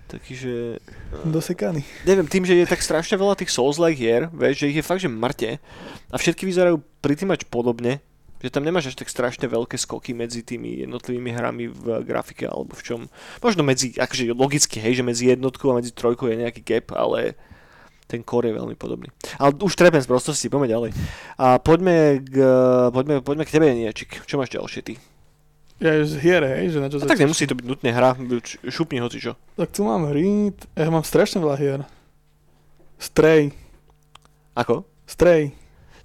[0.07, 0.55] Taký, že...
[1.35, 1.83] Dosekaný.
[2.07, 5.03] Neviem, tým, že je tak strašne veľa tých Souls-like hier, vieš, že ich je fakt,
[5.03, 5.59] že mŕte
[6.11, 7.99] a všetky vyzerajú pretty much podobne,
[8.39, 12.77] že tam nemáš až tak strašne veľké skoky medzi tými jednotlivými hrami v grafike alebo
[12.77, 13.01] v čom.
[13.43, 17.35] Možno medzi, akože logicky, hej, že medzi jednotkou a medzi trojkou je nejaký gap, ale
[18.07, 19.11] ten core je veľmi podobný.
[19.43, 20.91] Ale už trepem z prostosti, poďme ďalej.
[21.43, 22.37] A poďme k,
[22.95, 24.23] poďme, poďme k tebe, Niečik.
[24.23, 24.95] Čo máš ďalšie ty?
[25.77, 28.17] Ja z hier, hej, že na čo A tak nemusí to byť nutne hra,
[28.65, 29.37] šupni hoci čo.
[29.55, 31.81] Tak tu mám hry, ja mám strašne veľa hier.
[32.97, 33.53] Stray,
[34.55, 34.89] Ako?
[35.05, 35.53] Stray,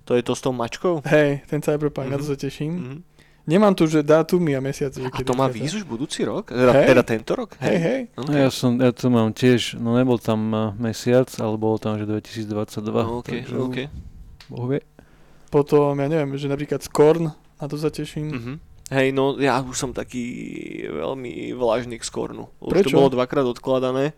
[0.04, 1.00] To je to s tou mačkou?
[1.06, 2.12] hej, ten Cyberpunk, mm-hmm.
[2.12, 2.30] na to Mhm.
[2.30, 2.72] sa teším.
[2.74, 2.98] Mhm.
[3.42, 5.02] Nemám tu, že dátumy a mesiace.
[5.02, 5.56] Že A to má vychádza.
[5.58, 6.46] výjsť už budúci rok?
[6.48, 6.88] Teda, Hej.
[6.88, 7.50] teda tento rok?
[7.58, 8.00] Hej, hej.
[8.14, 8.38] No, Okay.
[8.38, 12.06] ja, som, ja to mám tiež, no nebol tam uh, mesiac, ale bolo tam, že
[12.06, 12.46] 2022.
[13.02, 13.78] OK, takže OK.
[14.46, 14.86] Boh vie.
[15.50, 18.30] Potom, ja neviem, že napríklad Scorn, na to sa teším.
[18.30, 18.54] Mhm.
[18.92, 20.22] Hej, no ja už som taký
[20.86, 22.52] veľmi vlážny k skornu.
[22.60, 22.92] Už Prečo?
[22.92, 24.12] to bolo dvakrát odkladané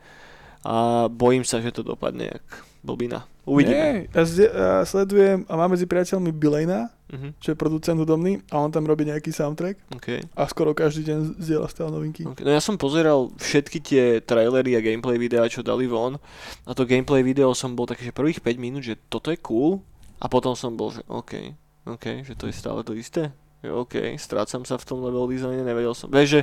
[0.62, 2.45] a bojím sa, že to dopadne jak
[2.81, 3.29] blbina.
[3.43, 3.75] Uvidíme.
[3.75, 7.38] Nie, ja, zde, ja sledujem a mám medzi priateľmi Bilejna, Mhm.
[7.38, 10.07] čo je producent hudobný a on tam robí nejaký soundtrack OK.
[10.25, 12.25] a skoro každý deň zdieľa stále novinky.
[12.25, 12.41] OK.
[12.41, 16.17] No ja som pozeral všetky tie trailery a gameplay videá, čo dali von
[16.63, 19.86] a to gameplay video som bol taký, že prvých 5 minút, že toto je cool
[20.17, 21.53] a potom som bol, že OK.
[21.86, 23.29] OK, že to je stále to isté?
[23.63, 26.12] OK, strácam sa v tom level designe, nevedel som.
[26.12, 26.41] Vieš, že,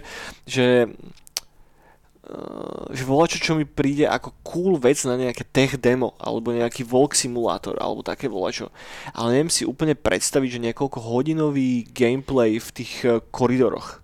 [0.48, 0.66] že
[2.24, 6.86] uh, že volačo, čo mi príde ako cool vec na nejaké tech demo, alebo nejaký
[6.88, 8.72] walk simulátor, alebo také volačo.
[9.12, 14.00] Ale neviem si úplne predstaviť, že niekoľko hodinový gameplay v tých uh, koridoroch.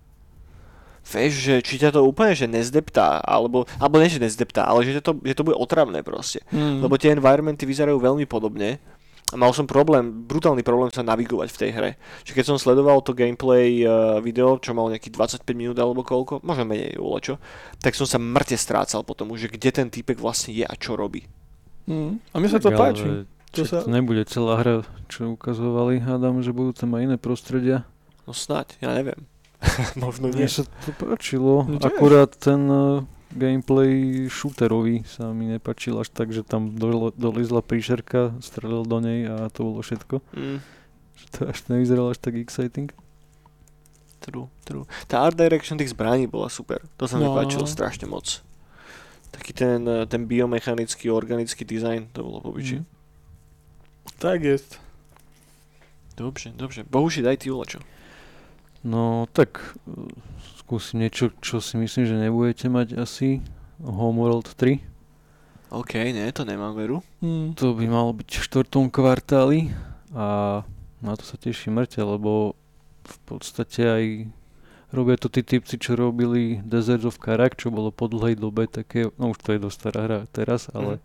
[1.07, 4.99] Vieš, že či ťa to úplne že nezdeptá, alebo, alebo nie, že nezdeptá, ale že
[4.99, 6.43] to, že to bude otravné proste.
[6.51, 6.83] Mm.
[6.83, 8.83] Lebo tie environmenty vyzerajú veľmi podobne
[9.27, 11.91] a mal som problém, brutálny problém sa navigovať v tej hre.
[12.23, 16.39] Čiže keď som sledoval to gameplay uh, video, čo mal nejakých 25 minút alebo koľko,
[16.47, 17.35] možno menej čo,
[17.83, 20.95] tak som sa mŕte strácal potom už, že kde ten týpek vlastne je a čo
[20.95, 21.27] robí.
[21.91, 22.23] Mm.
[22.31, 23.27] A mne sa to páči.
[23.55, 23.83] To sa...
[23.83, 26.03] to nebude celá hra, čo ukazovali.
[26.03, 27.83] Hádam, že budú tam aj iné prostredia.
[28.23, 29.27] No snáď, ja neviem.
[29.99, 30.51] možno Mne nie.
[30.51, 31.65] sa to páčilo.
[31.65, 31.81] No.
[31.81, 33.01] Akurát ten uh,
[33.35, 39.27] gameplay shooterový sa mi nepačil až tak, že tam dole, dolizla príšerka, strelil do nej
[39.27, 40.21] a to bolo všetko.
[40.35, 40.59] Mm,
[41.17, 42.93] Že to až nevyzeralo až tak exciting.
[44.21, 44.83] true, true.
[45.07, 46.83] Tá art direction tých zbraní bola super.
[46.99, 47.35] To sa mi No.
[47.35, 48.43] páčilo strašne moc.
[49.31, 52.79] Taký ten, eh, ten biomechanický, organický dizajn, to bolo po piči.
[52.81, 52.85] Mm.
[54.19, 54.79] Tak jest.
[56.17, 56.83] Dobře, dobře.
[56.89, 57.79] Bohuši, daj ty čo.
[58.83, 60.05] No tak uh,
[60.67, 63.39] skúsim niečo, čo si myslím, že nebudete mať asi.
[63.79, 64.83] Homeworld 3.
[65.71, 66.99] OK, nie, to nemám veru.
[67.23, 67.55] Mm.
[67.55, 69.71] To by malo byť v štvrtom kvartáli
[70.11, 70.59] a
[70.99, 72.59] na to sa teším mŕte, lebo
[73.07, 74.03] v podstate aj
[74.91, 79.07] robia to tí typci, čo robili Desert of Karak, čo bolo po dlhej dobe také,
[79.15, 80.99] no už to je dosť stará hra teraz, ale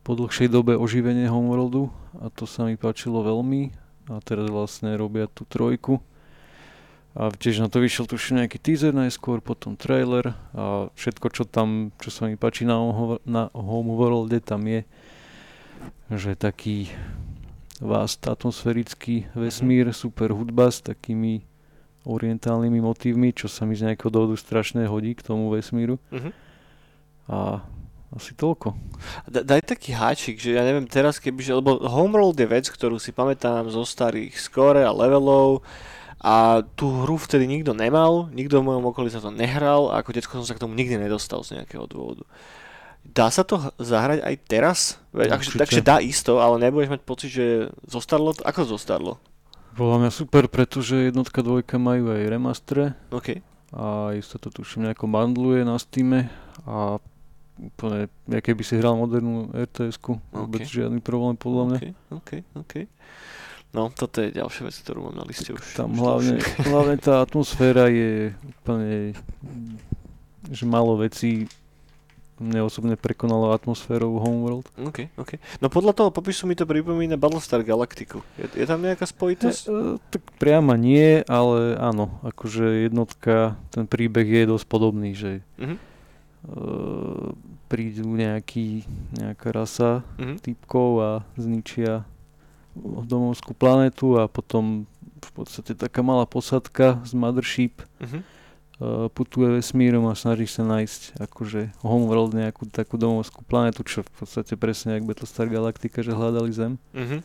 [0.00, 1.92] po dlhšej dobe oživenie Homeworldu
[2.24, 3.68] a to sa mi páčilo veľmi
[4.08, 6.00] a teraz vlastne robia tú trojku
[7.12, 11.92] a tiež na to vyšiel tuším nejaký teaser najskôr, potom trailer a všetko čo tam,
[12.00, 14.88] čo sa mi páči na, Hoho- na Homeworlde tam je,
[16.08, 16.88] že taký
[17.78, 21.44] vast atmosférický vesmír, super hudba s takými
[22.02, 26.30] orientálnymi motívmi, čo sa mi z nejakého dôvodu strašne hodí k tomu vesmíru Mhm.
[27.28, 27.62] a
[28.12, 28.76] asi toľko.
[29.24, 33.08] Da, daj taký háčik, že ja neviem teraz kebyže, lebo Homeworld je vec, ktorú si
[33.08, 35.64] pamätám zo starých score a levelov
[36.22, 40.14] a tú hru vtedy nikto nemal, nikto v mojom okolí sa to nehral a ako
[40.14, 42.22] detsko som sa k tomu nikdy nedostal z nejakého dôvodu.
[43.02, 44.78] Dá sa to zahrať aj teraz?
[45.10, 45.58] Veď, Určite.
[45.58, 47.46] takže dá isto, ale nebudeš mať pocit, že
[47.82, 48.46] zostarlo to?
[48.46, 49.18] Ako zostarlo?
[49.74, 53.42] Podľa mňa super, pretože jednotka, dvojka majú aj remastre OK.
[53.74, 56.30] a isto to tuším nejako bandluje na Steame
[56.62, 57.02] a
[57.58, 60.70] úplne, ja keby si hral modernú RTS-ku, vôbec Ok.
[60.70, 61.78] žiadny problém podľa mňa.
[61.82, 62.74] OK, OK, OK.
[63.72, 65.60] No, toto je ďalšia vec, ktorú mám na liste už.
[65.72, 66.36] Tam už hlavne,
[66.70, 69.16] hlavne tá atmosféra je úplne,
[70.52, 71.48] že málo vecí
[72.42, 74.66] mne osobne prekonalo atmosférou Homeworld.
[74.74, 75.38] OK, OK.
[75.62, 78.26] No podľa toho popisu mi to pripomína Battlestar Galactiku.
[78.34, 79.62] Je, je tam nejaká spojitosť?
[79.62, 85.46] E, e, tak priama nie, ale áno, akože jednotka, ten príbeh je dosť podobný, že
[85.62, 85.80] Mhm, e,
[87.70, 88.84] prídu nejaký,
[89.16, 90.42] nejaká rasa mhm.
[90.42, 92.02] typkov a zničia
[92.74, 94.84] domovskú planetu a potom
[95.22, 98.18] v podstate taká malá posadka z Mothership Mhm.
[98.18, 104.10] uh, putuje vesmírom a snaží sa nájsť akože homeworld nejakú takú domovskú planetu, čo v
[104.16, 106.74] podstate presne jak Battlestar Galactica, že hľadali Zem.
[106.92, 107.22] Mhm.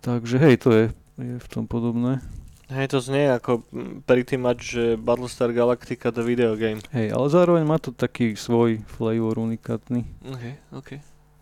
[0.00, 0.84] Takže hej, to je,
[1.16, 2.18] je v tom podobné.
[2.66, 3.62] Hej, to znie ako
[4.02, 6.80] pretty much, že Battlestar Galactica the video game.
[6.90, 10.08] Hej, ale zároveň má to taký svoj flavor unikátny.
[10.24, 10.90] OK, OK,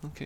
[0.01, 0.25] OK.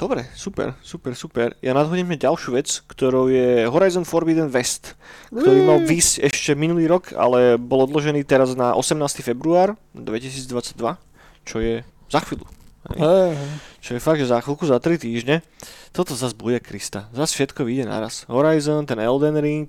[0.00, 1.52] Dobre, super, super, super.
[1.60, 4.96] Ja nadhodím ďalšiu vec, ktorou je Horizon Forbidden West,
[5.28, 8.96] ktorý mal výsť ešte minulý rok, ale bol odložený teraz na 18.
[9.20, 10.96] február 2022,
[11.44, 12.48] čo je za chvíľu.
[12.96, 13.36] Hej.
[13.84, 15.44] Čo je fakt, že za chvíľku, za 3 týždne.
[15.92, 17.12] Toto zase bude Krista.
[17.12, 18.24] Zase všetko vyjde naraz.
[18.24, 19.68] Horizon, ten Elden Ring.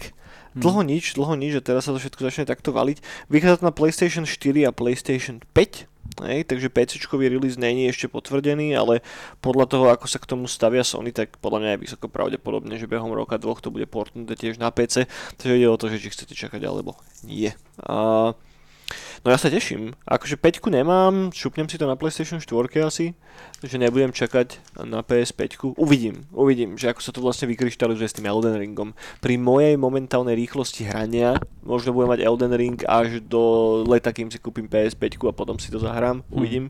[0.52, 3.00] Dlho nič, dlho nič a teraz sa to všetko začne takto valiť.
[3.32, 8.76] Vychádza to na PlayStation 4 a PlayStation 5, hej, takže PC-čkový release není ešte potvrdený,
[8.76, 9.00] ale
[9.40, 12.92] podľa toho, ako sa k tomu stavia Sony, tak podľa mňa je vysoko pravdepodobné, že
[12.92, 15.08] behom roka, dvoch to bude portnuté tiež na PC,
[15.40, 17.56] takže ide o to, že či chcete čakať alebo nie.
[17.80, 18.36] A
[19.22, 19.94] No ja sa teším.
[20.10, 22.50] Akože 5 nemám, šupnem si to na PlayStation 4
[22.82, 23.14] asi,
[23.62, 25.78] že nebudem čakať na PS5.
[25.78, 28.98] Uvidím, uvidím, že ako sa to vlastne vykryštalizuje s tým Elden Ringom.
[29.22, 33.42] Pri mojej momentálnej rýchlosti hrania možno budem mať Elden Ring až do
[33.86, 36.34] leta, kým si kúpim PS5 a potom si to zahrám, Hm.
[36.34, 36.66] uvidím.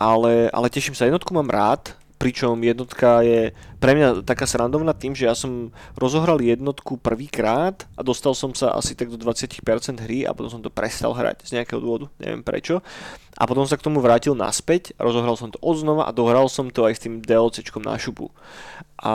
[0.00, 3.50] Ale, ale teším sa, jednotku mám rád, pričom jednotka je
[3.82, 8.72] pre mňa taká srandovná tým, že ja som rozohral jednotku prvýkrát a dostal som sa
[8.72, 9.60] asi tak do 20%
[10.00, 12.80] hry a potom som to prestal hrať z nejakého dôvodu, neviem prečo.
[13.34, 16.86] A potom sa k tomu vrátil naspäť, rozohral som to odznova a dohral som to
[16.86, 18.30] aj s tým DLCčkom na šupu.
[19.04, 19.14] A,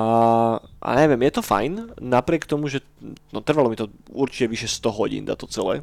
[0.62, 2.84] a neviem, je to fajn, napriek tomu, že
[3.32, 5.82] no, trvalo mi to určite vyše 100 hodín dať to celé,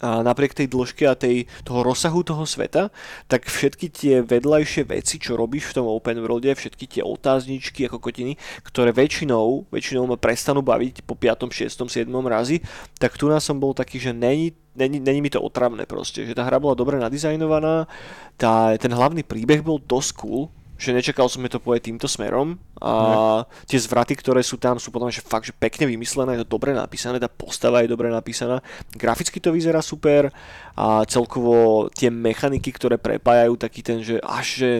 [0.00, 2.88] A napriek tej dĺžke a tej, toho rozsahu toho sveta,
[3.28, 8.00] tak všetky tie vedľajšie veci, čo robíš v tom open worlde, všetky tie otázničky ako
[8.00, 12.08] kotiny, ktoré väčšinou, väčšinou ma prestanú baviť po 5., 6., 7.
[12.24, 12.64] razi,
[12.96, 16.38] tak tu nás som bol taký, že není není, není mi to otravné proste, že
[16.38, 17.90] tá hra bola dobre nadizajnovaná,
[18.38, 20.46] tá, ten hlavný príbeh bol dosť cool,
[20.78, 23.66] že nečakal som, že to pôjde týmto smerom a ne.
[23.66, 26.70] tie zvraty, ktoré sú tam, sú potom že fakt, že pekne vymyslené, je to dobre
[26.70, 28.62] napísané, tá postava je dobre napísaná,
[28.94, 30.30] graficky to vyzerá super
[30.78, 34.70] a celkovo tie mechaniky, ktoré prepájajú taký ten, že až že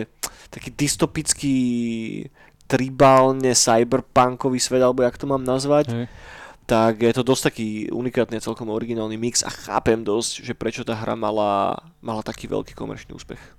[0.49, 1.57] taký dystopický
[2.65, 6.05] tribálne cyberpunkový svet, alebo jak to mám nazvať, ne.
[6.63, 10.87] tak je to dosť taký unikátny a celkom originálny mix a chápem dosť, že prečo
[10.87, 13.58] tá hra mala, mala taký veľký komerčný úspech.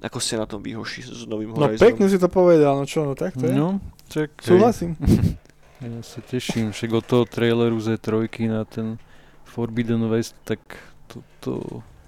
[0.00, 3.12] Ako ste na tom výhoši s novým No pekne si to povedal, no čo, no
[3.12, 3.52] tak to je.
[3.52, 4.96] No, čak, Súhlasím.
[5.84, 8.96] ja sa teším, však od toho traileru Z3 na ten
[9.44, 10.60] Forbidden West, tak
[11.04, 11.52] to, to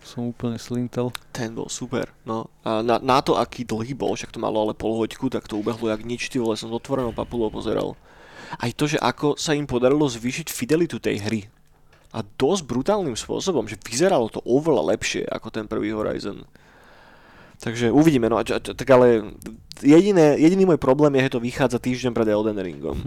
[0.03, 1.15] som úplne slintal.
[1.31, 2.51] Ten bol super, no.
[2.67, 5.59] A na, na to, aký dlhý bol, však to malo ale pol hoďku, tak to
[5.59, 7.95] ubehlo jak nič, ty vole, som s otvorenou papulou pozeral.
[8.59, 11.41] Aj to, že ako sa im podarilo zvýšiť fidelitu tej hry.
[12.13, 16.45] A dosť brutálnym spôsobom, že vyzeralo to oveľa lepšie ako ten prvý Horizon.
[17.63, 19.39] Takže uvidíme, no a čo, čo, tak ale
[19.79, 22.99] jediné, jediný môj problém je, že to vychádza týždeň pred Elden Ringom.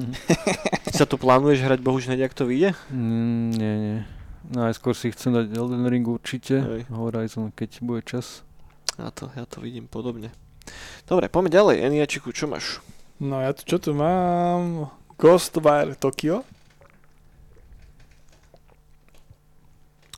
[0.96, 2.72] sa tu plánuješ hrať bohuž hneď, ak to vyjde?
[2.88, 3.98] Mm, nie, nie.
[4.56, 6.82] Najskôr si chcem dať Elden Ring určite, Hej.
[6.88, 8.48] Horizon, keď bude čas.
[8.96, 10.32] Ja to, ja to vidím podobne.
[11.04, 11.84] Dobre, poďme ďalej.
[11.92, 12.80] Eniačiku, čo máš?
[13.20, 14.88] No ja tu, čo tu mám?
[15.20, 16.48] Ghostwire Tokyo.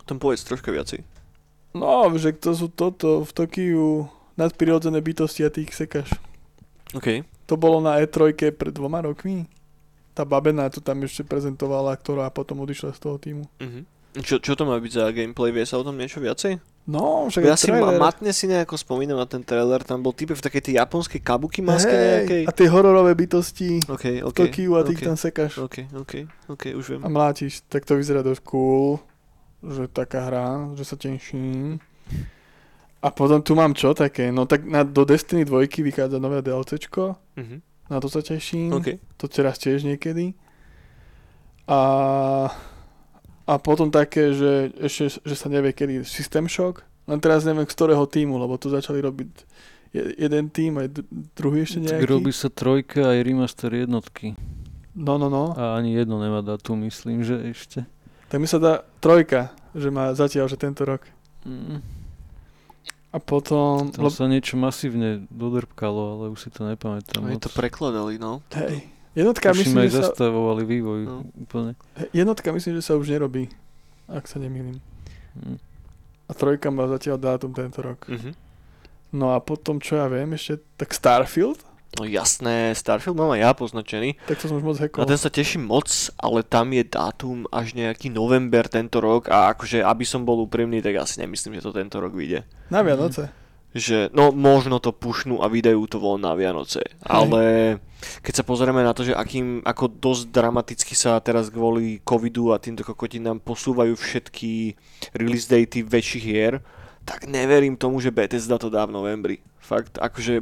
[0.06, 1.02] Tom povedz troška viacej.
[1.74, 6.14] No, že to sú toto v Tokiu nadprirodzené bytosti a ty ich sekáš.
[6.96, 7.26] OK.
[7.50, 9.50] To bolo na E3 pred dvoma rokmi.
[10.14, 13.46] Tá babena to tam ešte prezentovala, ktorá potom odišla z toho týmu.
[13.60, 13.84] Uh-huh.
[14.18, 15.54] Čo, čo to má byť za gameplay?
[15.54, 16.58] Vie sa o tom niečo viacej?
[16.88, 20.32] No, však ja si ma, matne si nejako spomínam na ten trailer, tam bol typ
[20.32, 22.44] v takej tej japonskej kabuki maske hey, nejakej.
[22.48, 25.60] A tie hororové bytosti okay, okay, v Tokiu a ty okay, ich tam sekáš.
[25.60, 26.14] Ok, ok,
[26.48, 27.02] ok, už viem.
[27.04, 29.04] A mlátiš, tak to vyzerá dosť cool,
[29.68, 31.84] že taká hra, že sa teším.
[32.98, 34.34] A potom tu mám čo také?
[34.34, 37.14] No tak na, do Destiny 2 vychádza nové DLCčko.
[37.14, 37.60] Uh-huh.
[37.88, 38.74] Na to sa teším.
[38.74, 38.98] Okay.
[39.22, 40.34] To teraz tiež niekedy.
[41.70, 41.82] A,
[43.46, 46.84] a potom také, že ešte že sa nevie kedy System Shock.
[47.08, 49.32] Len teraz neviem z ktorého týmu, lebo tu začali robiť
[49.96, 50.88] jeden tým, aj
[51.38, 52.04] druhý ešte nejaký.
[52.04, 54.36] Tak robí sa trojka aj remaster jednotky.
[54.98, 55.56] No, no, no.
[55.56, 57.86] A ani jedno nemá dátum, myslím, že ešte.
[58.28, 61.08] Tak mi sa dá trojka, že má zatiaľ, že tento rok.
[61.48, 61.80] Mm.
[63.18, 63.90] A potom...
[63.90, 67.26] Tam sa niečo masívne dodrbkalo, ale už si to nepamätám.
[67.26, 68.46] Oni to prekladali, no.
[68.54, 68.86] Hej.
[69.18, 70.14] Jednotka Už myslím, že sa...
[70.14, 71.26] zastavovali vývoj no.
[71.34, 71.74] úplne.
[72.14, 73.50] Jednotka myslím, že sa už nerobí,
[74.06, 74.78] ak sa nemýlim.
[75.34, 75.58] Hmm.
[76.30, 78.06] A trojka má zatiaľ dátum tento rok.
[78.06, 78.34] Mm-hmm.
[79.18, 81.58] No a potom, čo ja viem, ešte, tak Starfield?
[81.96, 84.20] No jasné, Starfield mám aj ja poznačený.
[84.28, 85.02] Tak to som už moc hekol.
[85.02, 85.88] Na ten sa teším moc,
[86.20, 90.84] ale tam je dátum až nejaký november tento rok a akože, aby som bol úprimný,
[90.84, 92.44] tak asi nemyslím, že to tento rok vyjde.
[92.68, 93.32] Na Vianoce.
[93.32, 93.46] Mm.
[93.78, 97.78] Že, no možno to pušnú a vydajú to von na Vianoce, ale
[98.24, 102.62] keď sa pozrieme na to, že akým, ako dosť dramaticky sa teraz kvôli covidu a
[102.64, 104.74] týmto kokotinám posúvajú všetky
[105.14, 106.64] release daty väčších hier,
[107.06, 109.38] tak neverím tomu, že Bethesda to dá v novembri.
[109.62, 110.40] Fakt, akože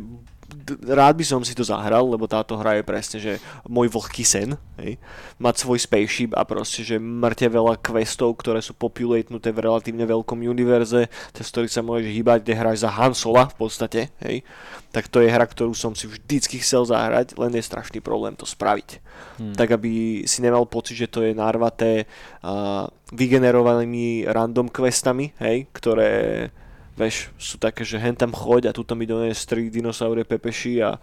[0.86, 3.34] rád by som si to zahral, lebo táto hra je presne, že
[3.66, 4.98] môj vlhký sen, hej,
[5.42, 10.42] mať svoj spaceship a proste, že mŕte veľa questov, ktoré sú populatnuté v relatívne veľkom
[10.46, 14.46] univerze, cez ktorý sa môžeš hýbať, kde hráš za Han Sola v podstate, hej,
[14.94, 18.48] tak to je hra, ktorú som si vždycky chcel zahrať, len je strašný problém to
[18.48, 19.04] spraviť.
[19.36, 19.56] Hmm.
[19.58, 22.08] Tak aby si nemal pocit, že to je narvaté
[22.46, 26.50] uh, vygenerovanými random questami, hej, ktoré
[26.96, 30.96] Veš, sú také, že hen tam choď a tuto mi dones tri dinosaurie pepeši a,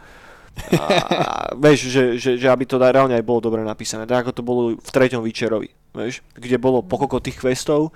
[0.72, 4.08] a, a vieš, že, že, že, aby to reálne aj bolo dobre napísané.
[4.08, 7.92] Tak ako to bolo v treťom Witcherovi, vieš, kde bolo pokoko tých questov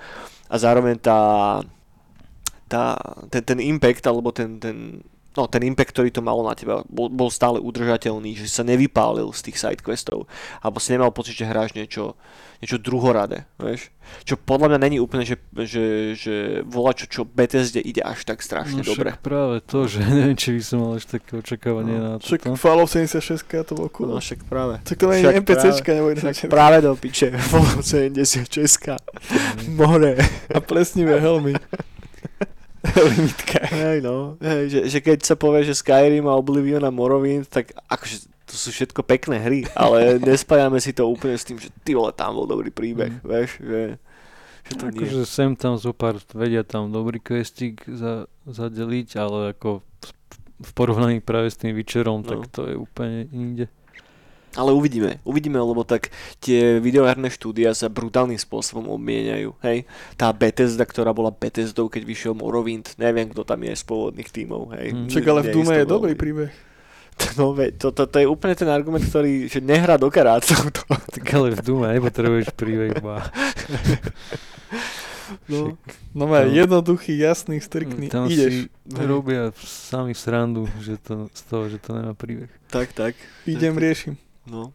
[0.52, 1.20] a zároveň tá,
[2.68, 3.00] tá,
[3.32, 5.00] ten, ten impact alebo ten, ten,
[5.36, 8.64] no, ten impact, ktorý to malo na teba, bol, bol stále udržateľný, že si sa
[8.64, 10.24] nevypálil z tých sidequestov,
[10.64, 12.16] alebo si nemal pocit, že hráš niečo,
[12.64, 13.92] niečo druhoradé, vieš.
[14.22, 18.38] Čo podľa mňa není úplne, že, že, že volá čo, čo Bethesde ide až tak
[18.40, 19.12] strašne no, dobre.
[19.12, 22.40] však práve to, že neviem, či by som mal až také očakávanie No, na Však
[22.46, 22.56] toto.
[22.56, 24.08] Fallout 76 to bolo cool.
[24.14, 24.78] No však práve.
[24.86, 28.54] Tak to však je NPCčka, nebo Však práve do piče, Fallout 76,
[29.74, 30.14] more.
[30.54, 31.58] A plesnivé helmy.
[33.08, 33.60] Limitka.
[33.66, 37.70] Hej no, hej, že, že keď sa povie, že Skyrim a Oblivion a Morrowind, tak
[37.84, 41.92] akože to sú všetko pekné hry, ale nespájame si to úplne s tým, že ty
[41.92, 43.22] vole, tam bol dobrý príbeh, Mm.
[43.22, 43.80] vieš, že,
[44.62, 45.02] že to nie.
[45.02, 50.14] Akože sem tam zo pár vedia tam dobrý questík za, zadeliť, ale ako v-
[50.58, 52.28] v porovnaní práve s tým Witcherom, No.
[52.28, 53.66] tak to je úplne inde.
[54.56, 56.08] Ale uvidíme, uvidíme, lebo tak
[56.40, 59.84] tie videoherné štúdia sa brutálnym spôsobom obmieniajú, hej.
[60.16, 64.72] Tá Bethesda, ktorá bola Bethesdou, keď vyšiel Morrowind, neviem, kto tam je z pôvodných tímov,
[64.80, 64.96] hej.
[64.96, 65.08] Mm.
[65.12, 66.50] Čak ale v Dume je dobrý príbeh.
[67.40, 70.52] No veď, to, to, to je úplne ten argument, ktorý, že nehrá do karát to.
[70.88, 72.92] Tak ale v Dume nepotrebuješ príbeh.
[75.50, 75.74] No,
[76.14, 76.54] No má No.
[76.54, 78.06] jednoduchý, jasný, striktný.
[78.06, 78.70] Tam Ideš.
[78.70, 82.46] si robia sami srandu že to, z toho, že to nemá príbeh.
[82.70, 83.18] tak, tak.
[83.42, 84.14] Idem, riešim.
[84.46, 84.70] No.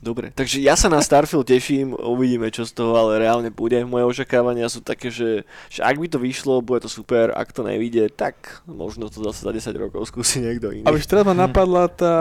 [0.00, 3.76] Dobre, takže ja sa na Starfield teším, uvidíme čo z toho ale reálne bude.
[3.84, 7.60] Moje očakávania sú také, že, že ak by to vyšlo, bude to super, ak to
[7.60, 8.34] nevíde, tak
[8.64, 10.88] možno to zase za 10 rokov skúsi niekto iný.
[10.88, 11.40] A už teraz ma Hm.
[11.42, 12.16] napadla tá...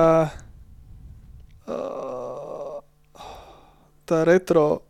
[1.64, 2.84] Uh,
[4.04, 4.84] tá retro...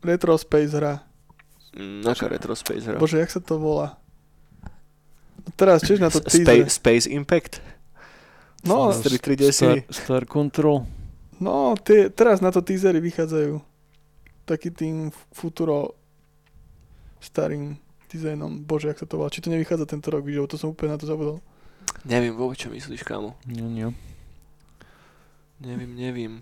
[0.00, 1.04] Retro Space hra.
[1.70, 2.96] Mm, aká Retro Space hra?
[2.96, 4.00] Bože, jak sa to volá?
[5.38, 6.66] No teraz tiež na to S- Space, teaser.
[6.66, 7.60] Space Impact?
[8.64, 9.56] No, Star, 3DS?
[9.56, 10.84] Star, Star Control.
[11.40, 13.56] no tie, teraz na to teasery vychádzajú.
[14.44, 15.96] Taký tým futuro
[17.20, 17.78] starým
[18.10, 18.66] dizajnom.
[18.66, 19.30] Bože, jak sa to volá.
[19.30, 21.38] Či to nevychádza tento rok, víš, lebo to som úplne na to zabudol.
[22.02, 23.38] Neviem vôbec, čo myslíš, kámo.
[23.46, 23.94] No, no.
[25.60, 26.32] Neviem, neviem.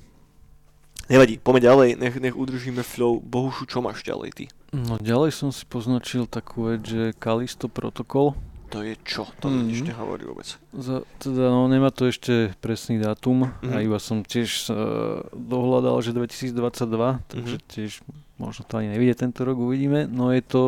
[1.08, 3.18] Nevadí, poďme ďalej, nech, nech udržíme flow.
[3.18, 4.44] Bohušu, čo máš ďalej ty?
[4.68, 8.36] no ďalej som si poznačil takú vec, že Kalisto protokol.
[8.68, 9.24] To je čo?
[9.38, 9.52] To Mhm.
[9.54, 9.66] mm-hmm.
[9.66, 10.48] nič nehovorí vôbec.
[10.70, 13.70] Za, teda no, nemá to ešte presný dátum Mhm.
[13.70, 14.76] a iba som tiež uh,
[15.32, 17.64] dohľadal, že 2022, takže Mhm.
[17.66, 17.92] tiež
[18.36, 20.04] možno to ani nevidie tento rok, uvidíme.
[20.04, 20.64] No je to,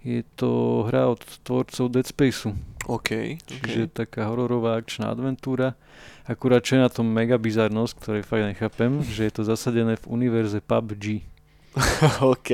[0.00, 0.50] je to
[0.84, 2.56] hra od tvorcov Dead Spaceu,
[2.86, 3.36] OK.
[3.38, 5.76] čiže taká hororová akčná adventúra.
[6.24, 10.04] Akurát čo je na tom mega bizarnosť, ktorej fakt nechápem, že je to zasadené v
[10.08, 11.22] univerze PUBG.
[12.24, 12.50] OK,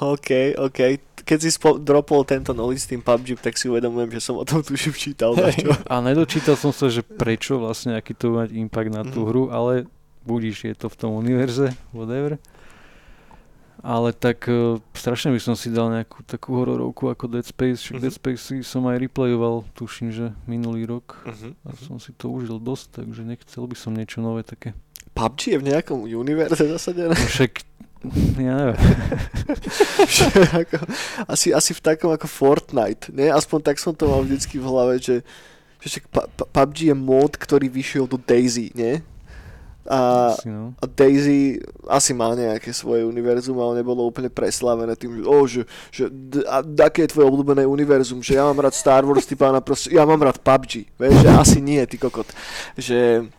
[0.00, 0.80] OK, OK.
[1.26, 4.46] Keď si spo- dropol tento nový s tým PUBG, tak si uvedomujem, že som o
[4.46, 5.34] tom tuším čítal.
[5.34, 5.74] Čo?
[5.90, 9.28] A nedočítal som sa, že prečo vlastne, aký to mať impact na tú Mhm.
[9.28, 9.72] hru, ale
[10.22, 12.38] budíš, je to v tom univerze, whatever.
[13.78, 17.96] Ale tak uh, strašne by som si dal nejakú takú hororovku ako Dead Space, však
[17.96, 18.02] Mhm.
[18.02, 21.22] Dead Space si som aj replayoval, tuším, že minulý rok.
[21.22, 21.54] Uh-huh.
[21.60, 24.74] A som si to užil dosť, takže nechcel by som niečo nové také.
[25.12, 27.10] PUBG je v nejakom univerze zasadené?
[27.10, 27.62] No však,
[28.36, 28.78] ja neviem.
[30.62, 30.76] Ako,
[31.26, 33.26] asi, asi v takom ako Fortnite, nie?
[33.26, 35.24] Aspoň tak som to mal vždycky v hlave, že,
[35.80, 35.98] že
[36.52, 39.00] PUBG je mod, ktorý vyšiel do Daisy, nie?
[39.86, 40.74] A, Asi, no.
[40.76, 45.62] a Daisy asi má nejaké svoje univerzum, ale nebolo úplne preslávené tým, že, oh, že,
[45.94, 49.38] že d- a, aké je tvoje obľúbené univerzum, že ja mám rád Star Wars, ty
[49.38, 52.26] pána proste, ja mám rád PUBG, vieš, že asi nie, ty kokot,
[52.74, 53.30] že,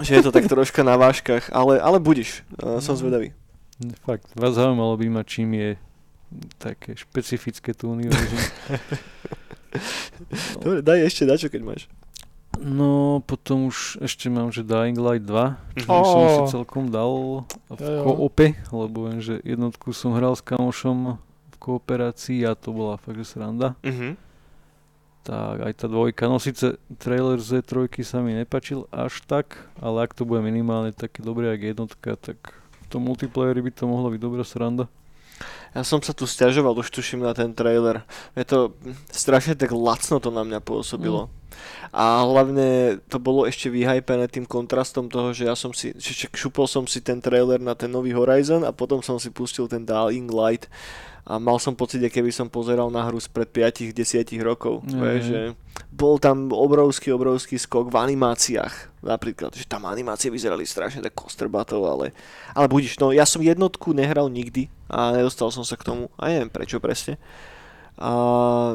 [0.00, 2.48] že je to tak troška na váškach, ale, ale budiš,
[2.80, 3.00] som No.
[3.04, 3.36] zvedavý.
[3.78, 5.70] Fakt, vás zaujímalo by ma, čím je
[6.58, 8.38] také špecifické to univerzum.
[10.62, 11.86] Dobre, daj ešte dačo, keď máš.
[12.58, 17.46] No, potom už ešte mám, že Dying Light 2, čo by som si celkom dal
[17.70, 18.02] v Jo, jo.
[18.02, 21.22] koope, lebo viem, že jednotku som hral s kamošom
[21.54, 23.78] v kooperácii a to bola fakt, že sranda.
[23.86, 24.18] Mhm.
[25.22, 30.18] Tak aj tá dvojka, no síce trailer Z3 sa mi nepačil až tak, ale ak
[30.18, 32.58] to bude minimálne také dobré jak jednotka, tak
[32.88, 34.88] tom multiplayeri by to mohla byť dobrá sranda.
[35.76, 38.02] Ja som sa tu stiažoval, už tuším na ten trailer.
[38.32, 38.74] Je to
[39.12, 41.28] strašne tak lacno to na mňa pôsobilo.
[41.92, 46.68] A hlavne to bolo ešte vyhypené tým kontrastom toho, že ja som si, že šupol
[46.68, 50.28] som si ten trailer na ten nový Horizon a potom som si pustil ten Dying
[50.28, 50.68] Light
[51.28, 53.92] a mal som pocit, keby som pozeral na hru spred 5-10
[54.40, 54.80] rokov.
[54.88, 54.96] Mm.
[54.96, 55.40] Vieš, že
[55.92, 59.04] bol tam obrovský, obrovský skok v animáciách.
[59.04, 62.16] Napríklad, že tam animácie vyzerali strašne tak kostrbatov, ale,
[62.56, 66.32] ale budíš, no ja som jednotku nehral nikdy a nedostal som sa k tomu a
[66.32, 67.20] neviem prečo presne.
[68.00, 68.08] A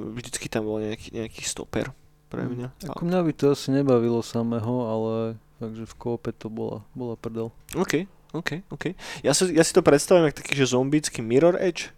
[0.03, 1.89] vždycky tam bol nejaký, nejaký stoper
[2.29, 2.69] pre mňa.
[2.69, 5.13] A, Ako mňa by to asi nebavilo samého, ale
[5.57, 7.49] takže v koope to bola, bola prdel.
[7.73, 8.05] OK,
[8.37, 8.93] OK, OK.
[9.25, 11.89] Ja si, ja si to predstavím ako taký, že zombický Mirror Edge.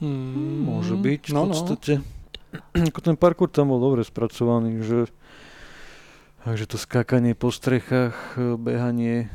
[0.00, 0.64] Hmm.
[0.64, 1.52] Môže byť v no, no.
[1.52, 1.92] podstate.
[2.90, 4.98] Ako ten parkour tam bol dobre spracovaný, že
[6.42, 9.28] takže to skákanie po strechách, behanie,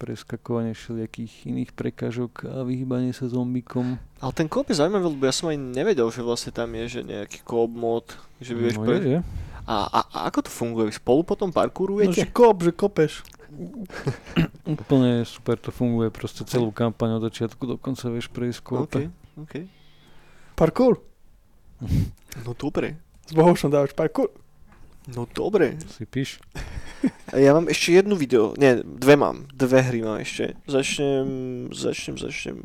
[0.00, 4.00] preskakovanie všelijakých iných prekážok a vyhýbanie sa zombikom.
[4.20, 7.00] Ale ten kóp je zaujímavý, lebo ja som aj nevedel, že vlastne tam je že
[7.04, 8.96] nejaký kóp mod, že vieš no, pre...
[8.96, 9.20] je, je.
[9.68, 10.88] A, a, a, ako to funguje?
[10.96, 12.24] Spolu potom No, parkourujete?
[12.24, 13.20] že kop, že kopeš.
[14.64, 19.00] Úplne super to funguje, proste celú kampaň od začiatku do konca vieš prejsť OK, kópe.
[19.36, 19.79] OK.
[20.60, 21.00] Parkour.
[22.44, 23.00] No dobre.
[23.24, 24.28] S Bohušom dávaš parkour.
[25.08, 25.80] No dobre.
[25.88, 26.36] Si píš.
[27.32, 30.52] A ja mám ešte jednu video, nie, dve mám, dve hry mám ešte.
[30.68, 32.58] Začnem, začnem, začnem.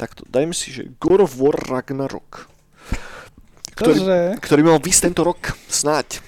[0.00, 2.48] Takto, dajme si, že God of War Ragnarok.
[3.76, 4.20] Ktorý, Čože?
[4.40, 6.24] ktorý mal vysť tento rok, snáď.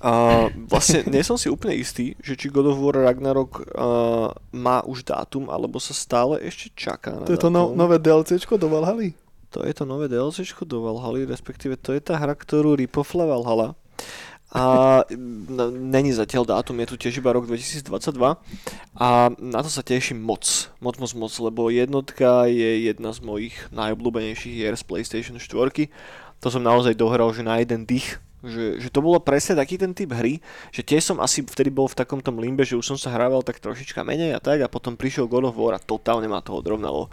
[0.00, 4.80] A vlastne nie som si úplne istý, že či God of War Ragnarok uh, má
[4.88, 7.76] už dátum, alebo sa stále ešte čaká na To je to no, dátum.
[7.76, 9.23] nové DLCčko do Valhaly?
[9.54, 13.78] To je to nové DLCčko do Valhaly, respektíve to je tá hra, ktorú ripofla Valhalla.
[14.54, 15.02] A
[15.74, 18.38] není zatiaľ dátum, je tu tiež iba rok 2022
[18.94, 23.54] a na to sa teším moc, moc, moc, moc, lebo jednotka je jedna z mojich
[23.74, 25.90] najobľúbenejších hier z PlayStation 4.
[26.38, 29.90] To som naozaj dohral, že na jeden dých, že, že to bolo presne taký ten
[29.90, 30.38] typ hry,
[30.70, 33.42] že tiež som asi vtedy bol v takom tom limbe, že už som sa hrával
[33.42, 36.54] tak trošička menej a tak a potom prišiel God of War a totálne ma to
[36.54, 37.10] odrovnalo.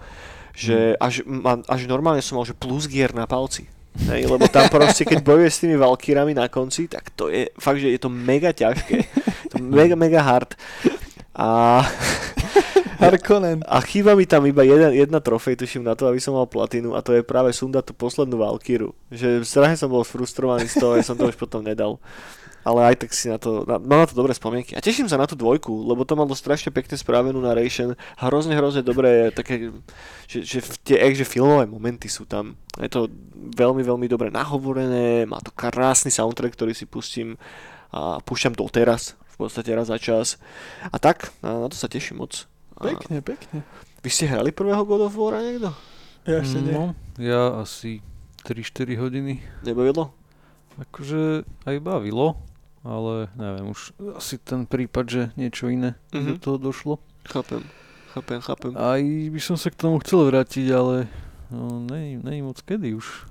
[0.51, 1.23] Že až,
[1.67, 3.67] až normálne som mal, že plus gear na palci.
[3.91, 7.83] Hej, lebo tam proste, keď bojuješ s tými valkyrami na konci, tak to je fakt,
[7.83, 9.03] že je to mega ťažké.
[9.51, 10.55] To mega, mega hard.
[11.35, 11.83] A,
[13.03, 13.65] Harkonnen.
[13.67, 16.93] a chýba mi tam iba jeden, jedna trofej, tuším na to, aby som mal platinu
[16.93, 18.95] a to je práve sundať tú poslednú valkyru.
[19.11, 21.97] Že strašne som bol frustrovaný z toho, ja som to už potom nedal.
[22.61, 24.73] Ale aj tak si na to, na, mám na to dobré spomienky.
[24.73, 27.97] A teším sa na tú dvojku, lebo to malo strašne pekne spravenú narration.
[28.15, 29.73] Hrozne, hrozne dobré, také,
[30.25, 32.53] že, že v- tie že filmové momenty sú tam.
[32.77, 37.33] Je to veľmi, veľmi dobre nahovorené, má to krásny soundtrack, ktorý si pustím
[37.89, 40.37] a púšťam doteraz, v podstate raz za čas.
[40.85, 42.45] A tak, na, na to sa teším moc.
[42.77, 43.65] A Pekne, pekne.
[43.99, 45.73] vy ste hrali prvého God of War niekto?
[46.23, 46.71] Ja ešte nie.
[46.71, 48.05] No, ja asi
[48.45, 49.41] 3-4 hodiny.
[49.61, 50.13] Nebavilo?
[50.79, 52.37] Akože aj bavilo,
[52.81, 56.25] ale neviem, už asi ten prípad, že niečo iné mm-hmm.
[56.25, 56.41] do Mhm.
[56.41, 56.93] toho došlo.
[57.29, 57.61] Chápem,
[58.17, 58.71] chápem, chápem.
[58.73, 61.05] Aj by som sa k tomu chcel vrátiť, ale
[61.53, 63.29] no, není, moc kedy už.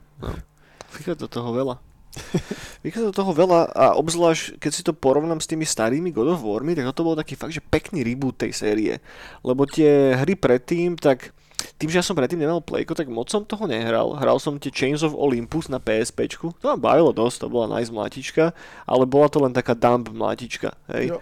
[0.94, 1.76] Vychádza toho veľa.
[2.86, 6.74] Vychádza toho veľa a obzvlášť, keď si to porovnám s tými starými God of Warmi,
[6.74, 8.98] tak toto bol taký fakt, že pekný reboot tej série.
[9.46, 11.30] Lebo tie hry predtým, tak
[11.80, 14.16] tým, že ja som predtým nemal Playko, tak moc som toho nehral.
[14.16, 16.56] Hral som tie Chains of Olympus na PSPčku.
[16.60, 18.52] To ma bavilo dosť, to bola nice mlátička,
[18.84, 20.76] ale bola to len taká dump mlátička.
[20.92, 21.16] Hej.
[21.16, 21.18] Jo.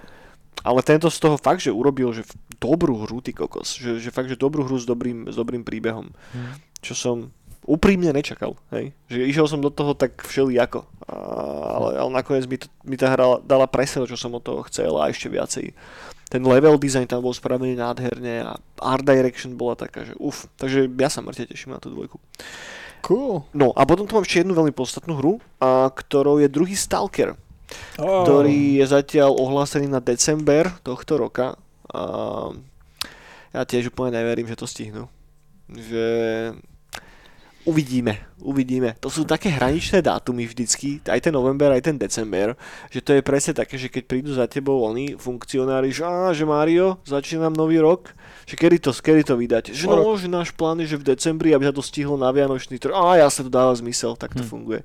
[0.66, 2.26] Ale tento z toho fakt, že urobil že
[2.58, 3.78] dobrú hru, ty kokos.
[3.78, 6.10] Že, že fakt, že dobrú hru s dobrým, s dobrým príbehom.
[6.34, 6.54] Hm.
[6.82, 7.16] Čo som
[7.68, 8.56] úprimne nečakal.
[8.72, 8.96] Hej?
[9.12, 10.88] Že išiel som do toho tak všelijako.
[11.06, 11.14] A,
[11.78, 14.64] ale, ale nakoniec mi, to, mi tá hra dala presne to, čo som od toho
[14.66, 15.76] chcel a ešte viacej.
[16.28, 18.52] Ten level design tam bol spravený nádherne a
[18.84, 20.44] art direction bola taká, že uf.
[20.60, 22.20] Takže ja sa mŕte teším na tú dvojku.
[23.00, 23.48] Cool.
[23.56, 27.32] No a potom tu mám ešte jednu veľmi podstatnú hru, a, ktorou je druhý Stalker
[27.98, 28.24] Oh.
[28.24, 31.60] ktorý je zatiaľ ohlásený na december tohto roka.
[31.92, 32.02] A
[33.52, 35.08] ja tiež úplne neverím, že to stihnú.
[35.68, 36.06] Že
[37.68, 38.96] uvidíme, uvidíme.
[38.98, 42.56] To sú také hraničné dátumy vždycky, aj ten november, aj ten december,
[42.88, 46.48] že to je presne také, že keď prídu za tebou oni, funkcionári, že, á, že
[46.48, 48.16] Mario, začínam nový rok,
[48.48, 49.76] že kedy to, kedy to vydať.
[49.76, 52.80] Že no, že náš plán je, že v decembri, aby sa to stihlo na Vianočný
[52.80, 52.96] trh.
[52.96, 54.48] Á, jasne, to dáva zmysel, tak to Hm.
[54.48, 54.80] funguje.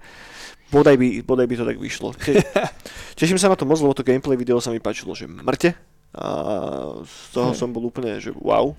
[0.67, 2.11] Bodaj by, bodaj by to tak vyšlo.
[2.17, 2.43] Te-
[3.19, 5.77] Teším sa na to moc, lebo to gameplay video sa mi páčilo, že mŕte.
[6.11, 6.25] A
[7.05, 7.57] z toho Hej.
[7.57, 8.75] som bol úplne, že wow.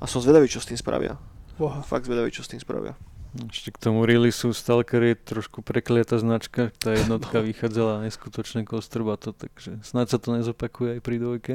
[0.00, 1.20] A som zvedavý, čo s tým spravia.
[1.60, 1.82] Boha.
[1.84, 2.96] Fakt zvedavý, čo s tým spravia.
[3.28, 7.44] Ešte k tomu releaseu Stalker je trošku prekliatá značka, tá jednotka No.
[7.44, 11.54] vychádzala neskutočne kostrbato, takže snáď sa to nezopakuje aj pri dvojke.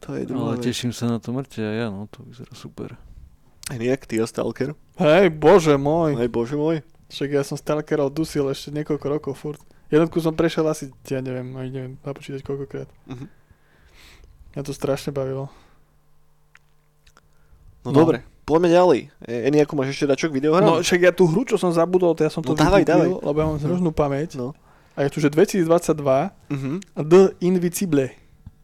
[0.00, 0.66] To je druhá Ale vec.
[0.66, 2.98] teším sa na to mŕte a ja, no to vyzerá super.
[3.66, 4.74] Nejak ty a Stalker?
[4.94, 6.18] Hej, bože môj.
[6.18, 6.82] Hej, bože môj.
[7.08, 9.62] Však ja som Stalkerov dusil ešte niekoľko rokov furt.
[9.88, 12.90] Jednotku som prešiel asi, ja neviem, aj neviem napočítať koľkokrát.
[13.06, 13.26] Mhm.
[14.52, 15.48] Mňa to strašne bavilo.
[17.80, 17.96] No, No.
[17.96, 19.00] dobre, poďme ďalej.
[19.20, 20.62] E, Eni, ako máš ešte dačok videohrám?
[20.62, 23.08] No však ja tú hru, čo som zabudol, to ja som to No dávaj, dávaj.
[23.18, 24.36] lebo ja mám zružnú pamäť.
[24.36, 24.52] No.
[24.94, 28.14] A je tu, že 2022 Mhm, a The Invisible.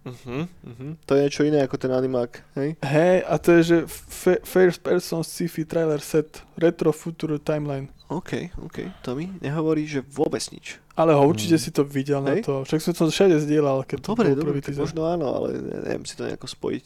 [0.01, 0.89] mhm, mhm.
[1.03, 2.79] To je niečo iné ako ten animák, hej?
[2.79, 7.89] Hej, a to je, že f- First Person Sci-Fi Trailer Set Retro Future Timeline.
[8.07, 8.91] OK, OK.
[9.03, 10.79] To mi nehovorí, že vôbec nič.
[10.93, 11.63] Ale ho určite Hmm.
[11.63, 12.43] si to videl na Hej.
[12.43, 12.63] to.
[12.63, 14.83] Však som to všade zdieľal, keď to Dobre, bol dobre, prvý tak teaser.
[14.83, 16.85] možno áno, ale ne- neviem si to nejako spojiť.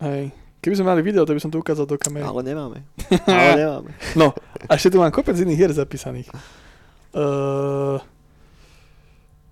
[0.00, 0.24] Hej.
[0.60, 2.20] Keby sme mali video, to by som to ukázal do kamery.
[2.22, 2.84] Ale nemáme.
[3.26, 3.90] Ale nemáme.
[4.12, 6.28] No, a ešte tu mám kopec iných hier zapísaných.
[7.10, 7.96] Uh,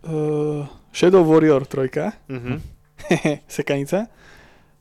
[0.05, 2.55] uh, Shadow Warrior 3, Mhm.
[3.49, 4.07] sekanica.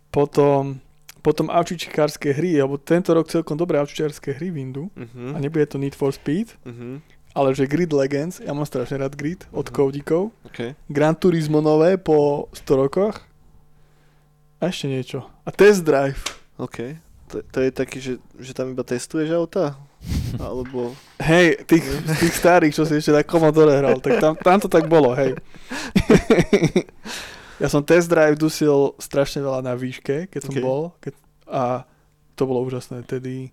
[0.10, 0.80] Potom,
[1.22, 4.92] potom aučičkárske hry, alebo tento rok celkom dobré aučičkárske hry vyndú.
[4.94, 5.32] Mhm.
[5.32, 7.00] A nebude to Need for Speed, Mhm.
[7.32, 9.74] ale že Grid Legends, ja mám strašne rád Grid od Mhm.
[9.74, 10.36] Koudikov.
[10.44, 10.76] OK.
[10.86, 13.16] Gran Turismo nové po 100 rokoch.
[14.58, 15.24] A ešte niečo.
[15.48, 16.20] A Test Drive.
[16.60, 17.00] OK.
[17.32, 19.80] To, to je taký, že, že tam iba testuješ auta?
[20.44, 20.92] Alebo...
[21.24, 21.84] Hej, tých,
[22.22, 25.40] tých starých, čo si ešte na Commodore hral, tak tam, tam to tak bolo, hej.
[27.64, 30.60] ja som Test Drive dusil strašne veľa na výške, keď som Ok.
[30.62, 30.82] bol.
[31.00, 31.14] Keď,
[31.48, 31.88] a
[32.36, 33.08] to bolo úžasné.
[33.08, 33.50] Tedy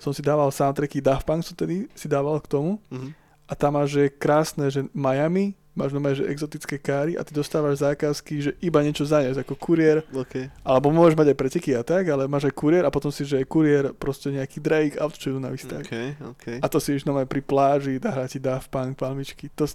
[0.00, 2.80] som si dával soundtracky Daft Punk, som tedy si dával k tomu.
[2.88, 3.12] Mhm.
[3.46, 7.84] A tam máš, že krásne, že Miami, máš normálne, že exotické káry a ty dostávaš
[7.84, 10.48] zákazky, že iba niečo zaniesť, ako kuriér, OK.
[10.64, 13.44] alebo môžeš mať aj preteky a tak, ale máš aj kuriér a potom si, že
[13.44, 15.84] aj kuriér proste nejaký Drake out, čo na výstav.
[15.84, 15.94] OK,
[16.32, 16.46] OK.
[16.64, 19.52] A to si iš normálne pri pláži, dá hrať ti Daft Punk, palmičky.
[19.54, 19.68] To,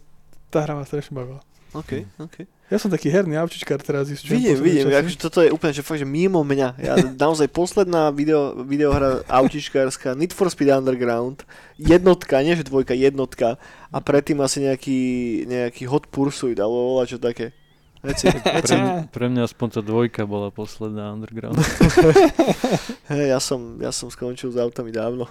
[0.49, 1.45] tá hra ma strašne bavila.
[1.77, 2.49] OK, OK.
[2.71, 4.07] Ja som taký herný avčičkár teraz.
[4.07, 6.79] Vidím, vidím, akože toto je úplne, že fakt, že mimo mňa.
[6.79, 6.95] Ja
[7.27, 11.43] naozaj posledná video, videohra autičkárska, Need for Speed Underground,
[11.75, 13.59] jednotka, nie že dvojka, jednotka
[13.91, 14.99] a predtým asi nejaký,
[15.51, 17.51] nejaký Hot Pursuit alebo volá čo také.
[18.01, 18.73] Veci, veci.
[18.73, 21.59] Pre, pre mňa aspoň tá dvojka bola posledná underground.
[23.11, 25.27] Hej, ja som, ja som skončil s autami dávno.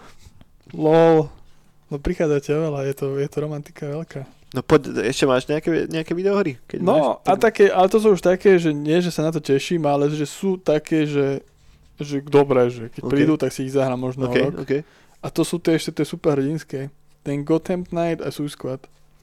[0.76, 1.26] LOL.
[1.90, 4.39] No prichádzate oveľa, je to, je to romantika veľká.
[4.50, 6.58] No poď, ešte máš nejaké, nejaké videohry?
[6.66, 9.30] Keď No máš, a také, ale to sú už také, že nie, že sa na
[9.30, 11.46] to teším, ale že sú také, že,
[12.02, 13.10] že dobré, že keď Ok.
[13.14, 14.54] prídu, tak si ich zahrám možno OK, o rok.
[14.66, 14.72] OK,
[15.22, 16.90] A to sú tie ešte tie super hrdinské.
[17.22, 18.80] Ten Gotham Knight a Suicide Squad.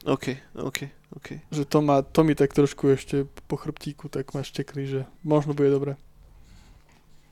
[0.08, 0.88] OK, OK,
[1.20, 1.28] OK.
[1.52, 5.52] Že to, má, to mi tak trošku ešte po chrbtíku tak ma štekli, že možno
[5.52, 6.00] bude dobre.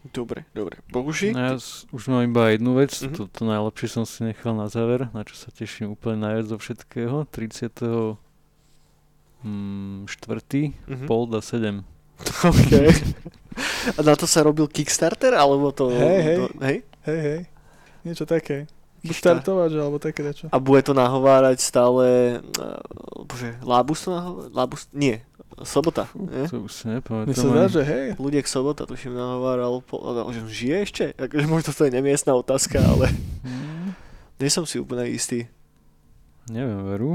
[0.06, 0.78] Dobre, dobre.
[0.88, 1.32] Bohuši?
[1.32, 3.12] No ja s- už mám iba jednu vec, Mhm.
[3.12, 6.58] to, to najlepšie som si nechal na záver, na čo sa teším úplne najviac zo
[6.58, 7.26] všetkého.
[7.28, 8.18] 30.
[9.42, 11.06] Mm, štvrtý, Mhm.
[11.06, 11.82] Polda 7.
[12.44, 12.72] OK.
[13.98, 15.88] A na to sa robil Kickstarter, alebo to...
[15.90, 16.38] Hej, hej.
[16.38, 16.78] To, hej?
[17.06, 17.40] Hej, hej.
[18.04, 18.68] Niečo také.
[19.00, 19.16] Buď
[19.70, 20.50] že, alebo také dačo.
[20.50, 22.06] A bude to nahovárať stále...
[22.58, 22.82] Uh,
[23.24, 24.52] bože, Lábus to nahovárať?
[24.52, 24.82] Lábus...
[24.92, 25.22] Nie.
[25.64, 26.04] Sobota.
[26.06, 26.44] Fú, nie?
[26.46, 27.38] to už si Mne nepamätám.
[27.38, 28.08] sa zdá, že hej.
[28.20, 29.80] Ľudiek Sobota, tuším, nahováral...
[29.80, 31.04] Po, no, že žije ešte?
[31.16, 33.08] Akože možno to je nemiestná otázka, ale
[33.46, 33.94] Mm,
[34.36, 35.48] nie som si úplne istý.
[36.50, 37.12] neviem, veru.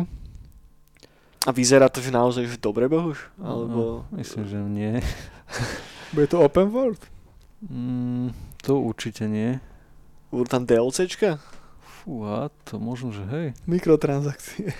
[1.42, 3.18] A vyzerá to, že naozaj že dobre, Bohuž?
[3.36, 4.04] Alebo...
[4.08, 4.92] No, myslím, že nie.
[6.14, 7.00] Bude to open world?
[7.60, 8.32] Mm,
[8.62, 9.60] to určite nie.
[10.30, 11.42] Budú tam DLCčka?
[12.00, 13.46] Fúha, to možno, že hej.
[13.66, 14.72] Mikrotransakcie.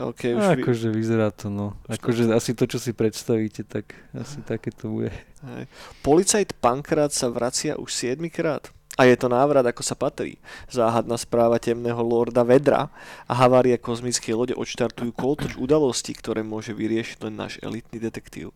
[0.00, 0.40] OK, už...
[0.40, 1.76] A vy- akože vyzerá to, no.
[1.84, 5.12] Akože asi to, čo si predstavíte, tak asi také to bude.
[5.44, 5.68] Hej.
[6.00, 8.72] Policajt Pankrát sa vracia už 7 krát.
[8.98, 10.36] A je to návrat, ako sa patrí.
[10.68, 12.92] Záhadná správa temného lorda Vedra
[13.24, 18.52] a havária kozmickej lode odštartujú koltoč udalostí, ktoré môže vyriešiť len náš elitný detektív.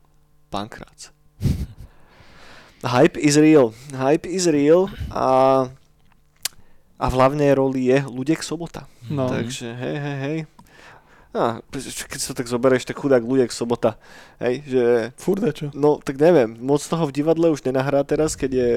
[0.52, 1.16] Pankrác.
[2.84, 3.72] Hype is real.
[3.96, 5.26] Hype is real a,
[7.00, 8.84] a v hlavnej roli je Ludek Sobota.
[9.08, 9.32] No.
[9.32, 10.38] Takže hej, hej, hej.
[11.34, 11.58] A,
[12.06, 13.98] keď sa tak zoberieš, tak chudák Ludek Sobota.
[14.38, 14.82] Hej, že
[15.18, 15.74] Furt dačo.
[15.74, 18.68] No, tak neviem, moc toho v divadle už nenahrá teraz, keď je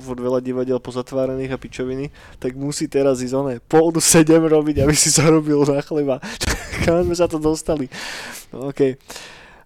[0.00, 2.08] furt veľa divadiel pozatváraných a pičoviny,
[2.40, 6.16] tak musí teraz ísť oné, pôdu 7 robiť, aby si zarobil na chleba.
[6.88, 7.92] Kam sme sa to dostali?
[8.56, 8.96] No, OK.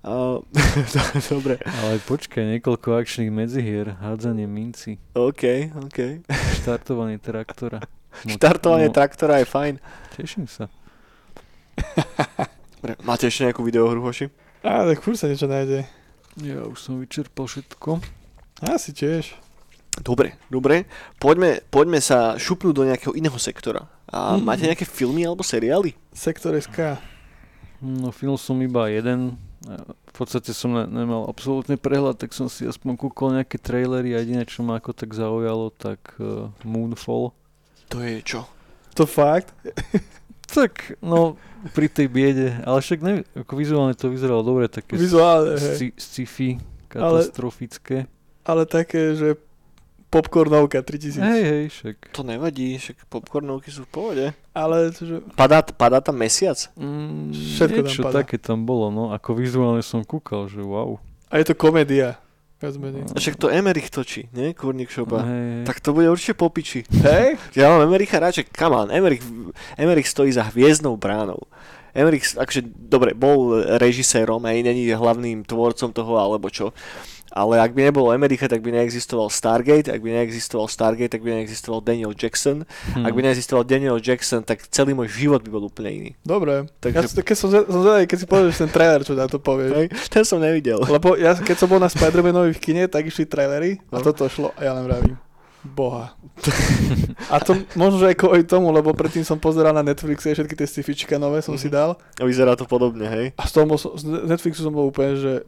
[0.03, 0.43] Uh,
[1.35, 6.27] dobre, Ale počkaj, niekoľko akčných medzihier, hádzanie minci, OK, OK.
[6.63, 7.87] štartovanie traktora.
[8.27, 9.75] Štartovanie no, traktora je fajn.
[10.15, 10.67] Teším sa.
[13.09, 14.31] Máte ešte nejakú videohru, hoši?
[14.63, 15.87] Á, tak furt sa niečo nájde.
[16.39, 17.99] Ja už som vyčerpal všetko.
[18.63, 19.35] Asi tiež.
[19.97, 20.85] Dobre, dobre.
[21.17, 23.89] Poďme, poďme sa šupnúť do nejakého iného sektora.
[24.07, 24.45] A Mm.
[24.45, 25.97] máte nejaké filmy alebo seriály?
[26.13, 27.01] Sektor SK.
[27.81, 29.41] No film som iba jeden.
[30.13, 34.21] V podstate som ne- nemal absolútne prehľad, tak som si aspoň kúkol nejaké trailery a
[34.21, 37.33] jediné, čo ma ako tak zaujalo, tak uh, Moonfall.
[37.89, 38.45] To je čo?
[38.95, 39.53] To fakt?
[40.57, 41.37] Tak, no,
[41.77, 46.57] pri tej biede, ale však ne, ako vizuálne to vyzeralo dobre, také Vizuálne, sci- sci-fi,
[46.89, 48.09] katastrofické.
[48.41, 49.37] Ale také, že
[50.09, 51.21] popcornovka 3000.
[51.21, 51.97] Hej, hej, však.
[52.17, 54.27] To nevadí, však popcornovky sú v pohode.
[54.57, 55.21] Ale že...
[55.37, 56.57] Padá, padá tam mesiac?
[56.79, 58.17] Mm, Všetko tam niečo padá.
[58.25, 60.97] také tam bolo, no, ako vizuálne som kúkal, že wow.
[61.29, 62.17] A je to komédia.
[62.57, 63.05] Viac menej.
[63.13, 64.57] A však to Emerich točí, nie?
[64.57, 65.21] Kurník šopa.
[65.29, 66.89] Hej, Tak to bude určite popiči.
[66.89, 67.37] Hej?
[67.53, 69.21] Ja mám Emericha rád, že come on, Emerich,
[69.77, 71.45] Emerich stojí za hviezdnou bránou.
[71.93, 76.73] Emmerich, akože, dobre, bol režisérom, aj není hlavným tvorcom toho, alebo čo.
[77.37, 81.37] Ale ak by nebolo Amerika, tak by neexistoval Stargate, ak by neexistoval Stargate, tak by
[81.37, 82.65] neexistoval Daniel Jackson.
[82.97, 83.05] Hmm.
[83.05, 86.11] Ak by neexistoval Daniel Jackson, tak celý môj život by bol úplne iný.
[86.25, 86.65] Dobre.
[86.81, 87.13] Takže...
[87.13, 89.71] Ja, keď som, som zvedavý, keď si povieš ten trailer, čo na to povieš.
[89.77, 90.81] Hej, ten som nevidel.
[90.81, 94.05] Lebo ja, keď som bol na Spider-Manovi v kine, tak išli trailery a no.
[94.07, 95.21] toto šlo a ja len vravím.
[95.67, 96.15] Boha.
[97.27, 100.69] A to možno, že aj kvôli tomu, lebo predtým som pozeral na Netflixe všetky tie
[100.69, 101.67] stifička nové som mm-hmm.
[101.67, 101.99] si dal.
[102.17, 103.27] A vyzerá to podobne, hej?
[103.35, 105.43] A z, toho z Netflixu som bol úplne, že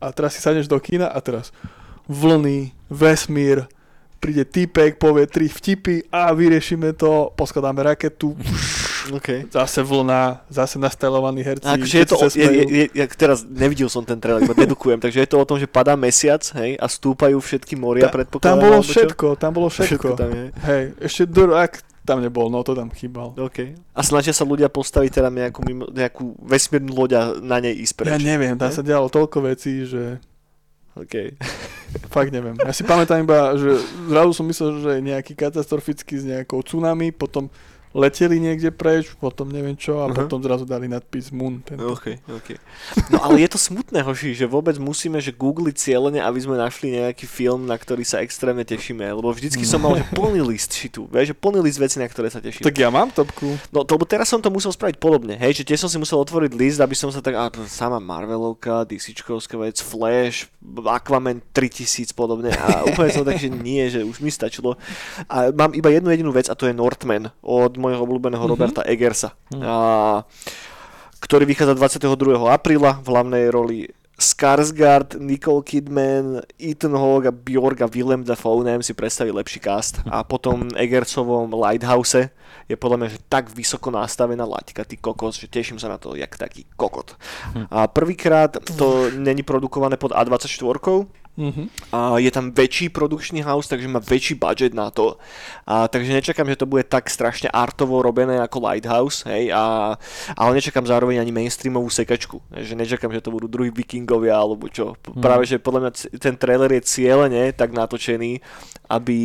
[0.00, 1.52] a teraz si sadneš do kina a teraz
[2.08, 3.68] vlny, vesmír,
[4.20, 8.36] príde týpek, povie tri vtipy a vyriešime to, poskladáme raketu,
[9.16, 9.48] okay.
[9.48, 11.64] zase vlna, zase nastajlovaní herci.
[11.64, 15.00] A akože je to, je, je, je, je, teraz nevidel som ten trailer, iba dedukujem,
[15.04, 18.56] takže je to o tom, že padá mesiac, hej, a stúpajú všetky moria, Ta, predpokladám.
[18.56, 19.88] Tam bolo všetko, tam bolo všetko.
[19.88, 20.44] všetko tam je.
[20.68, 23.38] Hej, ešte Durak tam nebol, no to tam chýbal.
[23.38, 23.78] Okay.
[23.94, 27.94] A snažia sa ľudia postaviť teda nejakú, mimo, nejakú vesmírnu loď a na nej ísť
[27.94, 28.10] preč.
[28.10, 30.18] Ja neviem, tam sa dialo toľko vecí, že...
[30.98, 31.38] OK.
[32.14, 32.58] Fakt neviem.
[32.58, 33.78] Ja si pamätám iba, že
[34.10, 37.46] zrazu som myslel, že je nejaký katastrofický s nejakou tsunami, potom
[37.90, 40.24] leteli niekde preč, potom neviem čo a uh-huh.
[40.24, 41.58] potom zrazu dali nadpis Moon.
[41.58, 41.90] Tento.
[41.98, 42.56] Okay, okay.
[43.10, 46.94] No ale je to smutné, hoši, že vôbec musíme že googliť cieľene, aby sme našli
[46.94, 51.10] nejaký film, na ktorý sa extrémne tešíme, lebo vždycky som mal že plný list šitu,
[51.10, 52.62] vieš, že plný list veci, na ktoré sa teším.
[52.62, 53.58] Tak ja mám topku.
[53.74, 56.22] No to, lebo teraz som to musel spraviť podobne, hej, že tiež som si musel
[56.22, 60.46] otvoriť list, aby som sa tak, a sama Marvelovka, DCčkovská vec, Flash,
[60.86, 64.76] Aquaman 3000 podobne a úplne som tak, že nie, že už mi stačilo.
[65.26, 68.52] A mám iba jednu jedinú vec a to je Northman od môjho obľúbeného mm-hmm.
[68.52, 69.62] Roberta Eggersa, mm.
[69.64, 69.74] a,
[71.24, 72.36] ktorý vychádza 22.
[72.48, 73.78] apríla v hlavnej roli
[74.20, 80.04] Skarsgård, Nicole Kidman, Ethan Hawke a Bjorg a Willem Dafoe, neviem si predstaviť lepší cast.
[80.04, 82.28] A potom Eggersovom Lighthouse
[82.68, 86.12] je podľa mňa že tak vysoko nastavená laťka, ty kokos, že teším sa na to,
[86.20, 87.16] jak taký kokot.
[87.56, 87.66] Hm.
[87.72, 90.76] A prvýkrát to není produkované pod A24,
[91.38, 91.70] Uh-huh.
[91.94, 95.16] A je tam väčší produkčný house, takže má väčší budget na to.
[95.64, 99.94] A, takže nečakám, že to bude tak strašne artovo robené ako Lighthouse, hej, a,
[100.36, 102.42] ale nečakám zároveň ani mainstreamovú sekačku.
[102.50, 104.98] Že nečakám, že to budú druhý vikingovia alebo čo.
[104.98, 105.22] Uh-huh.
[105.22, 108.42] Práve, že podľa mňa ten trailer je cieľene tak natočený,
[108.90, 109.18] aby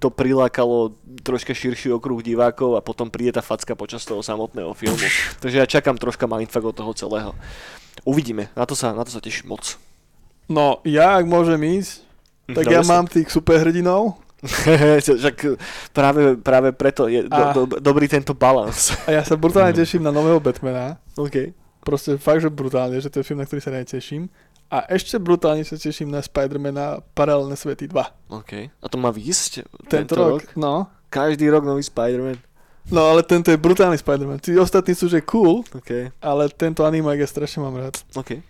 [0.00, 5.04] to prilákalo troška širší okruh divákov a potom príde tá facka počas toho samotného filmu.
[5.44, 7.32] takže ja čakám troška mindfuck od toho celého.
[8.08, 9.89] Uvidíme, na to sa, na to sa teším moc.
[10.50, 12.02] No, ja ak môžem ísť,
[12.50, 14.18] tak no, ja mám tých superhrdinov.
[15.06, 15.36] Však
[15.94, 18.90] práve, práve preto je do, do, dobrý tento balans.
[19.06, 20.98] A ja sa brutálne teším na nového Batmana.
[21.14, 21.54] OK.
[21.86, 24.26] Proste fakt, že brutálne, že to je film, na ktorý sa neteším.
[24.70, 28.34] A ešte brutálne sa teším na Spidermana Paralelné svety 2.
[28.34, 28.52] OK.
[28.70, 30.30] A to má výjsť tento, tento rok?
[30.40, 30.42] rok?
[30.56, 30.88] No.
[31.10, 32.38] Každý rok nový Spider-Man.
[32.90, 34.40] No ale tento je brutálny Spider-Man.
[34.40, 36.10] Tí ostatní sú že cool, okay.
[36.22, 37.98] ale tento animák ja strašne mám rád.
[38.16, 38.40] Okay.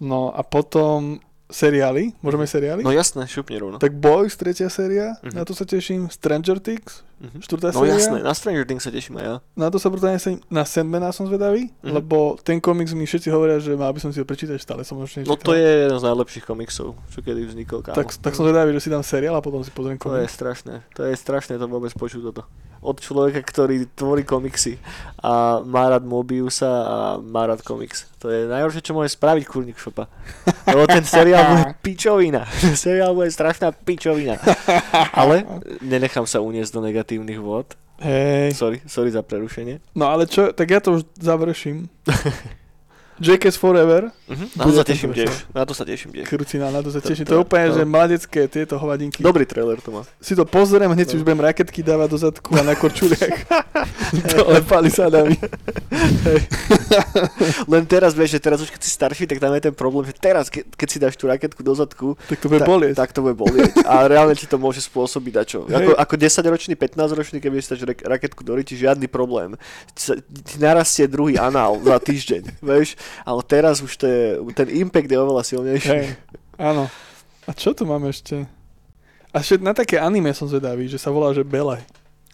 [0.00, 1.20] No a potom
[1.50, 2.82] seriály, môžeme seriály?
[2.86, 3.76] No jasné, šupne rovno.
[3.82, 5.34] Tak Boys, tretia séria, uh-huh.
[5.34, 6.08] na to sa teším.
[6.08, 7.40] Stranger Things, uh-huh.
[7.44, 7.94] štvrtá no, séria.
[8.00, 9.34] Jasné, na Stranger Things sa teším aj ja.
[9.54, 12.00] Na to sa brutálne sa na Sandmana som zvedavý, uh-huh.
[12.00, 14.96] lebo ten komiks mi všetci hovoria, že mal by som si ho prečítať, stále som
[15.04, 17.84] ešte No to je jeden z najlepších komiksov, čo kedy vznikol.
[17.84, 17.96] Kámo.
[18.00, 20.16] Tak, tak som zvedavý, že si dám seriál a potom si pozriem komiks.
[20.16, 22.48] To je strašné, to je strašné to vôbec počuť toto
[22.80, 24.80] od človeka, ktorý tvorí komiksy
[25.20, 28.08] a má rád Mobiusa a má rád komiks.
[28.24, 30.08] To je najhoršie, čo môže spraviť kurník šopa.
[30.64, 32.48] Lebo ten seriál bude pičovina.
[32.48, 34.40] Ten seriál bude strašná pičovina.
[35.20, 35.44] Ale
[35.84, 36.80] nenechám sa uniesť do
[37.10, 37.74] negatívnych vôd.
[38.00, 38.56] Hej.
[38.56, 39.82] Sorry, sorry za prerušenie.
[39.92, 41.90] No ale čo, tak ja to už završím.
[43.20, 44.08] Jackass Forever.
[44.08, 44.48] Uh-huh.
[44.56, 45.32] Na to sa teším tiež.
[45.52, 46.24] Na to sa teším tiež.
[46.24, 47.28] Krucina, na to sa teším.
[47.28, 47.76] To, je úplne, to...
[47.76, 49.20] že mladecké tieto hovadinky.
[49.20, 50.02] Dobrý trailer to má.
[50.24, 53.44] Si to pozriem, hneď si už budem raketky dávať do zadku a na korčuliach.
[54.32, 55.36] Dole palisadami.
[57.68, 60.16] Len teraz, vieš, že teraz už keď si starší, tak tam je ten problém, že
[60.16, 62.94] teraz, ke, keď si dáš tú raketku do zadku, tak to bude ta, bolieť.
[62.96, 63.84] Tak to bude bolieť.
[63.84, 65.68] A reálne ti to môže spôsobiť dačo.
[65.68, 69.60] Ako, ako 10-ročný, 15-ročný, keď si dáš raketku do ryti, žiadny problém.
[69.92, 75.18] Ti narastie druhý anál za týždeň, vieš ale teraz už to je, ten impact je
[75.18, 75.90] oveľa silnejší.
[75.90, 76.06] Hej,
[76.58, 76.86] áno.
[77.48, 78.46] A čo tu máme ešte?
[79.30, 81.82] A ešte na také anime som zvedavý, že sa volá, že Bele.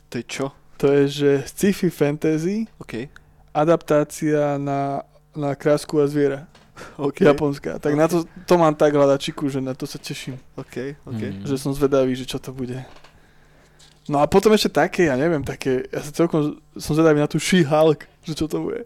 [0.08, 0.46] To je čo?
[0.76, 3.08] To je, že sci-fi fantasy, okay.
[3.52, 6.44] adaptácia na, na krásku a zviera.
[7.00, 7.24] Okay.
[7.24, 7.80] Japonská.
[7.80, 10.36] Tak na to, to mám tak hľadačiku, že na to sa teším.
[10.52, 11.32] Okay, okay.
[11.32, 11.48] Mm.
[11.48, 12.76] Že som zvedavý, že čo to bude.
[14.06, 17.40] No a potom ešte také, ja neviem, také, ja sa celkom som zvedavý na tú
[17.40, 18.84] She-Hulk, že čo to bude.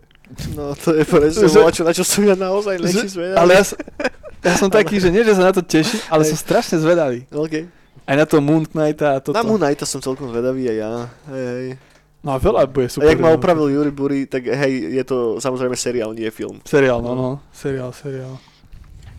[0.55, 3.37] No to je presne, že, čo, na čo som ja naozaj lepší zvedavý.
[3.39, 3.64] Ale ja,
[4.47, 7.26] ja som taký, že nie, že sa na to teším, ale som strašne zvedavý.
[7.31, 7.66] Okay.
[8.07, 9.35] Aj na to Moon Knighta a toto.
[9.35, 10.93] Na Moon Knighta som celkom zvedavý aj ja.
[11.31, 11.68] Hej, hej.
[12.20, 13.09] No a veľa bude A super.
[13.09, 16.61] jak ma opravil Yuri Buri, tak hej, je to samozrejme seriál, nie film.
[16.68, 17.28] Seriál, no, no.
[17.49, 18.37] Seriál, seriál.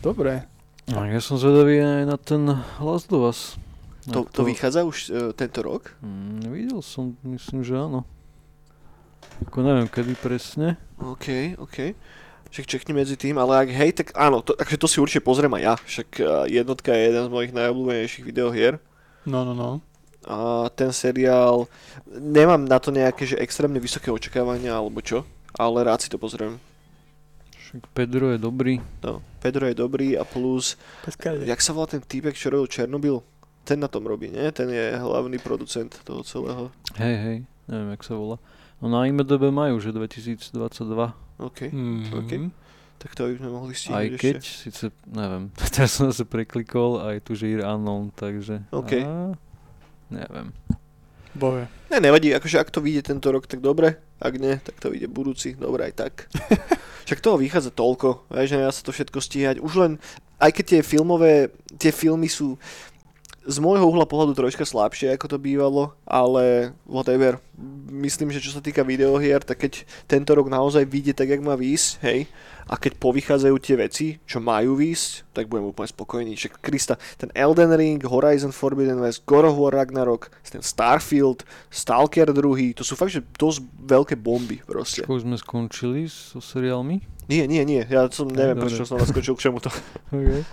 [0.06, 0.46] Dobre.
[0.86, 2.46] No, ja som zvedavý aj na ten
[2.78, 3.58] Last of Us.
[4.10, 5.94] To, to vychádza už uh, tento rok?
[6.02, 8.06] Mm, videl som, myslím, že áno.
[9.48, 10.78] Ako neviem, kedy presne.
[11.02, 11.98] OK, OK.
[12.52, 15.56] Však čekni medzi tým, ale ak hej, tak áno, to, takže to si určite pozriem
[15.56, 15.74] aj ja.
[15.80, 18.76] Však uh, jednotka je jeden z mojich najobľúbenejších videohier.
[19.24, 19.80] No, no, no.
[20.28, 21.66] A ten seriál,
[22.12, 25.26] nemám na to nejaké že extrémne vysoké očakávania alebo čo,
[25.58, 26.62] ale rád si to pozriem.
[27.58, 28.84] Však Pedro je dobrý.
[29.02, 30.76] No, Pedro je dobrý a plus,
[31.08, 31.48] Peskáde.
[31.48, 33.24] jak sa volá ten týpek, čo robil Černobyl?
[33.64, 34.44] Ten na tom robí, nie?
[34.52, 36.68] Ten je hlavný producent toho celého.
[37.00, 37.38] Hej, hej,
[37.72, 38.38] neviem, jak sa volá.
[38.82, 40.52] No na IMDB majú, že 2022.
[41.38, 42.06] OK, Mm.
[42.12, 42.32] OK.
[42.98, 44.58] tak to by sme mohli Aj stihnúť keď, ešte.
[44.64, 48.62] síce, neviem, teraz som zase preklikol, aj tu, že Year Unknown, takže...
[48.70, 48.92] OK.
[49.02, 49.34] A,
[50.10, 50.50] neviem.
[51.32, 51.72] Bohe.
[51.88, 53.96] Ne, nevadí, akože ak to vyjde tento rok, tak dobre.
[54.20, 56.14] Ak nie, tak to vyjde budúci, dobre aj tak.
[57.08, 59.56] Však toho vychádza toľko, vieš, že nedá sa to všetko stíhať.
[59.58, 59.92] Už len,
[60.38, 62.60] aj keď tie filmové, tie filmy sú
[63.42, 67.42] z môjho uhla pohľadu troška slabšie, ako to bývalo, ale whatever.
[67.90, 71.58] Myslím, že čo sa týka videohier, tak keď tento rok naozaj vyjde tak, jak má
[71.58, 72.30] výjsť, hej,
[72.70, 76.38] a keď povychádzajú tie veci, čo majú výjsť, tak budem úplne spokojný.
[76.38, 81.42] Však Krista, ten Elden Ring, Horizon Forbidden West, God of War Ragnarok, ten Starfield,
[81.74, 85.02] Stalker 2, to sú fakt, že dosť veľké bomby proste.
[85.02, 87.02] Čo už sme skončili so seriálmi?
[87.26, 88.70] Nie, nie, nie, ja som neviem, Dobre.
[88.70, 89.72] prečo som naskočil k čemu to.
[90.12, 90.44] Okay.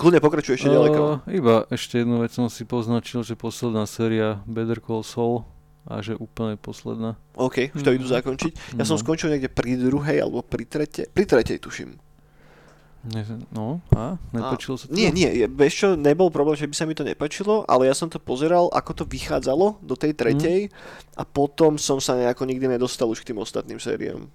[0.00, 1.28] Kľudne pokračuje ešte ďaleko.
[1.28, 5.44] iba ešte jednu vec som si poznačil, že posledná séria Better Call Saul
[5.82, 7.20] a že úplne posledná.
[7.34, 8.14] OK, už to idú Mhm.
[8.14, 8.52] zakončiť.
[8.74, 9.02] Ja som No.
[9.02, 12.00] skončil niekde pri druhej alebo pri tretej, pri tretej tuším.
[13.50, 14.20] No, a?
[14.28, 14.92] Nepačilo sa to?
[14.92, 18.06] Nie, nie, vieš čo, nebol problém, že by sa mi to nepačilo, ale ja som
[18.06, 20.68] to pozeral, ako to vychádzalo do tej tretej
[21.16, 24.28] a potom som sa nejako nikdy nedostal už k tým ostatným sériám.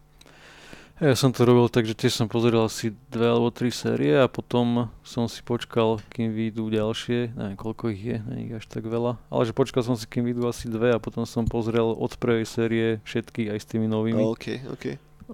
[0.96, 4.32] Ja som to robil tak, že tiež som pozeral asi dve alebo tri série a
[4.32, 8.88] potom som si počkal, kým vyjdú ďalšie, neviem koľko ich je, nie ich až tak
[8.88, 12.16] veľa, ale že počkal som si, kým vyjdú asi dve a potom som pozrel od
[12.16, 14.24] prvej série všetky aj s tými novými.
[14.24, 14.86] OK, OK.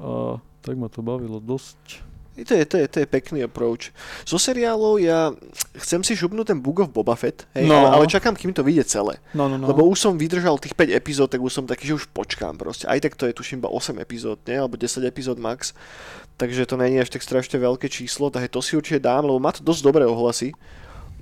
[0.01, 2.09] A tak ma to bavilo dosť.
[2.39, 3.91] I to je, to je, to je pekný approach.
[4.23, 5.35] Zo seriálov ja
[5.83, 7.83] chcem si šupnúť ten Book of Boba Fett, hej, No.
[7.83, 9.19] ale, ale čakám, kým to vyjde celé.
[9.35, 9.67] No, no, no.
[9.67, 12.87] Lebo už som vydržal tých 5 epizód, tak už som taký, že už počkám proste.
[12.87, 14.55] Aj tak to je tuším iba 8 epizód, nie?
[14.55, 15.75] Alebo 10 epizód max.
[16.39, 19.51] Takže to není až tak strašne veľké číslo, takže to si určite dám, lebo má
[19.51, 20.55] to dosť dobré ohlasy.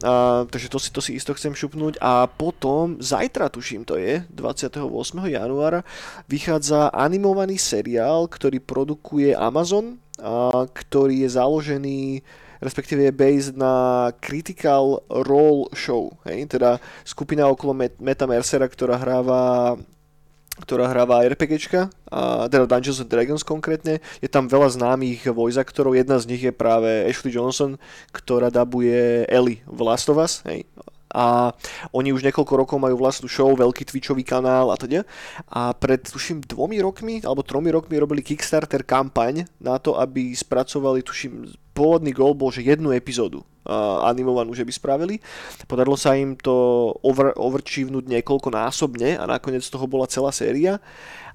[0.05, 1.97] A, takže to si, to si isto chcem šupnúť.
[1.99, 4.77] A potom, zajtra tuším to je, 28.
[5.25, 5.81] januára,
[6.29, 9.97] vychádza animovaný seriál, ktorý produkuje Amazon,
[10.75, 11.99] ktorý je založený
[12.59, 16.43] respektíve je based na Critical Role Show, hej?
[16.51, 19.75] teda skupina okolo Met- Meta Mercera, ktorá hráva
[20.59, 21.87] ktorá hráva RPGčka,
[22.51, 24.03] teda Dungeons and Dragons konkrétne.
[24.19, 27.79] Je tam veľa známych voice aktorov, jedna z nich je práve Ashley Johnson,
[28.11, 30.67] ktorá dabuje Ellie v Last of Us, hej.
[31.09, 31.57] A
[31.89, 35.01] oni už niekoľko rokov majú vlastnú show, veľký Twitchový kanál a teda.
[35.49, 41.01] A pred, tuším, dvomi rokmi, alebo tromi rokmi robili Kickstarter kampaň na to, aby spracovali,
[41.01, 45.15] tuším, pôvodný gól bol, že jednu epizódu uh, animovanú, že by spravili.
[45.63, 46.53] Podarilo sa im to
[47.01, 50.77] over, overčívnuť niekoľko násobne a nakoniec z toho bola celá séria.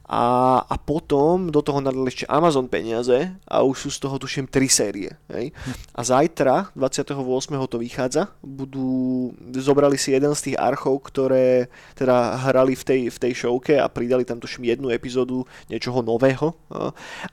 [0.05, 4.45] A, a potom do toho nadal ešte Amazon peniaze a už sú z toho tuším
[4.45, 5.11] 3 série.
[5.33, 5.57] Hej?
[5.97, 7.17] A zajtra, 28.
[7.65, 13.19] to vychádza, budú, zobrali si jeden z tých archov, ktoré teda hrali v tej, v
[13.19, 16.53] tej showke a pridali tam tuším jednu epizódu niečoho nového.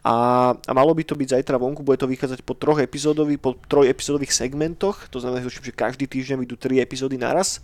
[0.07, 3.59] A, a malo by to byť zajtra vonku, bude to vychádzať po troch epizódových, po
[3.67, 7.59] troj epizódových segmentoch, to znamená, že každý týždeň vyjdú 3 epizódy naraz.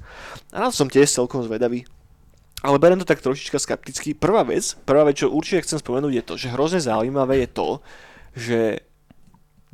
[0.52, 1.88] A na to som tiež celkom zvedavý.
[2.66, 4.18] Ale beriem to tak trošička skepticky.
[4.18, 7.70] Prvá vec, prvá vec, čo určite chcem spomenúť je to, že hrozne zaujímavé je to,
[8.34, 8.60] že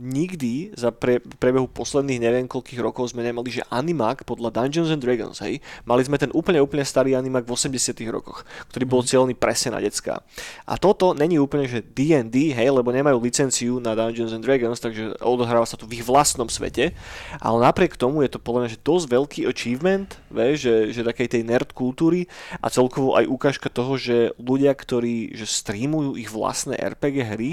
[0.01, 5.05] nikdy za pre, prebehu posledných neviem koľkých rokov sme nemali, že animák podľa Dungeons and
[5.05, 5.61] Dragons, hej.
[5.85, 8.41] Mali sme ten úplne, úplne starý animák v 80 rokoch,
[8.73, 10.25] ktorý bol cieľný presne na decka.
[10.65, 15.13] A toto není úplne, že D&D, hej, lebo nemajú licenciu na Dungeons and Dragons, takže
[15.21, 16.97] odohráva sa to v ich vlastnom svete,
[17.37, 21.37] ale napriek tomu je to podľa mňa, že dosť veľký achievement, vieš, že, že takej
[21.37, 22.25] tej nerd kultúry
[22.65, 27.51] a celkovo aj ukážka toho, že ľudia, ktorí že streamujú ich vlastné RPG hry,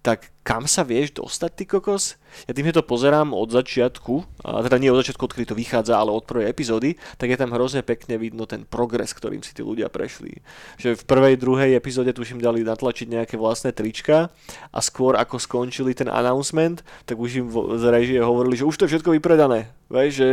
[0.00, 2.16] tak kam sa vieš dostať, ty kokos?
[2.48, 6.08] Ja tým, že to pozerám od začiatku, teda nie od začiatku, odkedy to vychádza, ale
[6.08, 9.92] od prvej epizódy, tak je tam hrozne pekne vidno ten progres, ktorým si tí ľudia
[9.92, 10.40] prešli.
[10.80, 14.32] Že v prvej, druhej epizóde tuším dali natlačiť nejaké vlastné trička
[14.72, 18.84] a skôr ako skončili ten announcement, tak už im z režie hovorili, že už to
[18.88, 19.68] je všetko vypredané.
[19.92, 20.30] Veš, že,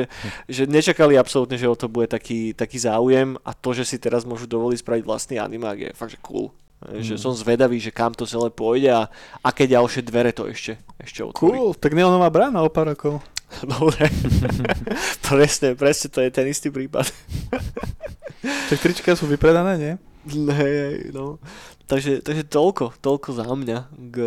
[0.48, 4.24] že nečakali absolútne, že o to bude taký, taký záujem a to, že si teraz
[4.24, 6.54] môžu dovoliť spraviť vlastný animák je fakt, že cool.
[6.78, 7.02] Mm.
[7.02, 9.10] Že som zvedavý, že kam to celé pôjde a
[9.42, 11.58] aké ďalšie dvere to ešte, ešte otvorí.
[11.58, 13.18] Cool, tak neonová brána o pár rokov.
[13.66, 14.06] Dobre.
[15.28, 17.10] presne, presne, to je ten istý prípad.
[18.70, 19.94] tak trička sú vypredané, nie?
[20.28, 21.42] Hej, hej, no.
[21.88, 23.78] Takže, takže toľko, toľko za mňa
[24.12, 24.18] k,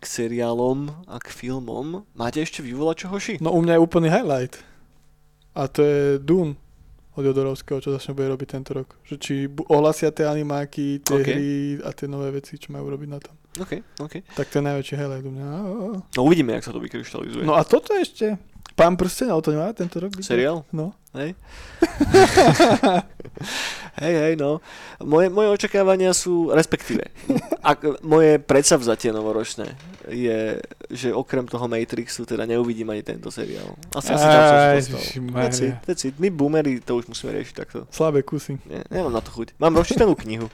[0.00, 2.08] k seriálom a k filmom.
[2.16, 3.34] Máte ešte vyvolať čo hoši?
[3.38, 4.64] No u mňa je úplný highlight.
[5.52, 6.56] A to je Dune
[7.20, 8.96] od Jodorovského, čo začne bude robiť tento rok.
[9.04, 9.34] Že či
[9.68, 11.24] ohlasia tie animáky, tie okay.
[11.28, 11.50] hry
[11.84, 13.36] a tie nové veci, čo majú robiť na tom.
[13.60, 14.14] OK, OK.
[14.34, 15.46] Tak to je najväčší highlight u mňa.
[16.16, 17.44] No uvidíme, jak sa to vykryštalizuje.
[17.44, 18.38] No a toto ešte.
[18.78, 20.14] Pán prsteň, ale to nemá tento rok.
[20.22, 20.64] Seriál?
[20.72, 20.96] No.
[21.10, 21.34] Hej.
[24.02, 24.62] hej, hej, no.
[25.02, 27.02] Moje, moje očakávania sú, respektíve,
[27.66, 29.74] ak, moje predsavzatie novoročné
[30.06, 33.74] je, že okrem toho Matrixu teda neuvidím ani tento seriál.
[33.90, 36.14] Asi, asi tam som dostal.
[36.22, 37.78] My boomery to už musíme riešiť takto.
[37.90, 38.62] Slabé kusy.
[38.70, 39.58] Nie, nemám na to chuť.
[39.58, 40.46] Mám rozčítanú knihu.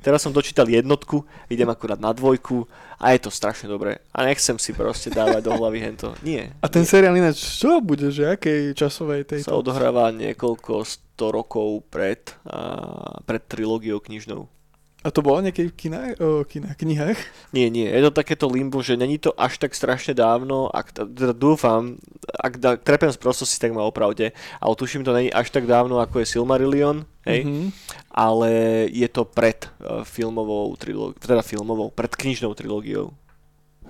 [0.00, 4.00] Teraz som dočítal jednotku, idem akurát na dvojku a je to strašne dobré.
[4.14, 6.14] A nechcem si proste dávať do hlavy hento.
[6.22, 6.54] Nie.
[6.62, 6.90] A ten nie.
[6.90, 9.50] seriál ináč, čo bude, že akej časovej tejto?
[9.50, 14.50] Sa odohráva niekoľko sto rokov pred, a, pred trilógiou knižnou.
[15.04, 17.20] A to bolo niekedy v kinách, o, kinách, knihách?
[17.52, 21.36] Nie, nie, je to takéto limbo, že není to až tak strašne dávno, ak, teda
[21.36, 22.00] dúfam,
[22.32, 24.32] ak da, trepem z prostosti, tak ma opravde,
[24.64, 27.68] ale tuším, to není až tak dávno, ako je Silmarillion, hej, mm-hmm.
[28.16, 28.50] ale
[28.88, 33.12] je to pred uh, filmovou trilógiou, teda filmovou, pred knižnou trilógiou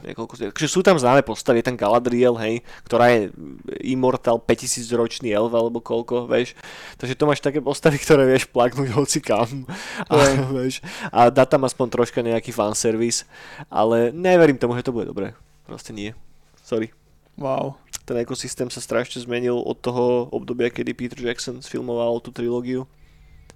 [0.05, 3.33] niekoľko, takže sú tam známe postavy, je tam Galadriel, hej, ktorá je
[3.81, 6.53] immortal 5000 ročný elf alebo koľko, vieš.
[7.01, 9.65] Takže to máš také postavy, ktoré vieš plaknúť hoci kam.
[10.07, 10.15] A,
[10.57, 13.25] vieš, a dá tam aspoň troška nejaký fanservice,
[13.73, 15.33] ale neverím tomu, že to bude dobré.
[15.65, 16.13] Proste nie.
[16.61, 16.93] Sorry.
[17.41, 17.81] Wow.
[18.05, 22.85] Ten ekosystém sa strašne zmenil od toho obdobia, kedy Peter Jackson sfilmoval tú trilógiu.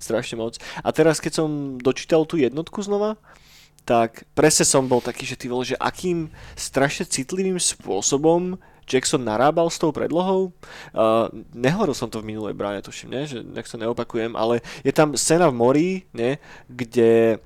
[0.01, 0.57] Strašne moc.
[0.81, 3.19] A teraz, keď som dočítal tú jednotku znova,
[3.89, 9.73] tak presne som bol taký, že ty vole, že akým strašne citlivým spôsobom Jackson narábal
[9.73, 10.53] s tou predlohou.
[10.93, 13.25] Uh, nehovoril som to v minulej bráne, tuším, ne?
[13.25, 16.37] že nech sa neopakujem, ale je tam scéna v mori, ne?
[16.69, 17.41] kde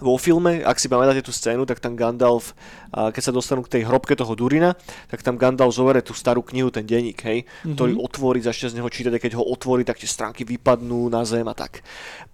[0.00, 2.56] vo filme, ak si pamätáte tú scénu, tak tam Gandalf,
[2.92, 4.76] keď sa dostanú k tej hrobke toho Durina,
[5.08, 7.74] tak tam Gandalf zoberie tú starú knihu, ten denník, hej, mm-hmm.
[7.74, 11.24] ktorý otvorí, začne z neho čítať a keď ho otvorí, tak tie stránky vypadnú na
[11.24, 11.80] zem a tak.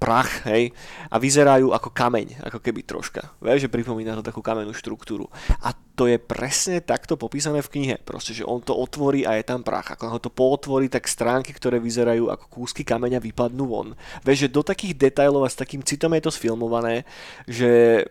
[0.03, 0.75] Prach, hej,
[1.09, 3.39] a vyzerajú ako kameň, ako keby troška.
[3.39, 5.31] Vieš, že pripomína to takú kamennú štruktúru.
[5.63, 7.97] A to je presne takto popísané v knihe.
[7.99, 9.99] Proste, že on to otvorí a je tam prach.
[9.99, 13.99] Ako ho to pootvorí, tak stránky, ktoré vyzerajú ako kúsky kameňa, vypadnú von.
[14.23, 17.03] Vieš, že do takých detajlov a s takým citom je to sfilmované,
[17.51, 18.07] že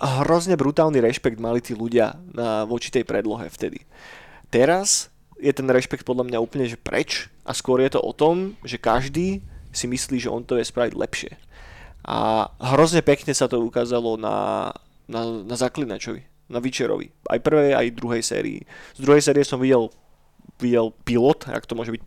[0.00, 3.86] hrozne brutálny rešpekt mali tí ľudia na, voči tej predlohe vtedy.
[4.50, 8.58] Teraz je ten rešpekt podľa mňa úplne že preč a skôr je to o tom,
[8.62, 9.42] že každý
[9.74, 11.32] si myslí, že on to je spraviť lepšie.
[12.04, 14.70] A hrozne pekne sa to ukázalo na,
[15.10, 17.08] na, na Zaklinačovi na Witcherovi.
[17.32, 18.60] Aj prvej, aj druhej sérii.
[18.96, 19.88] Z druhej série som videl
[20.60, 22.02] videl pilot, ak to môže byť,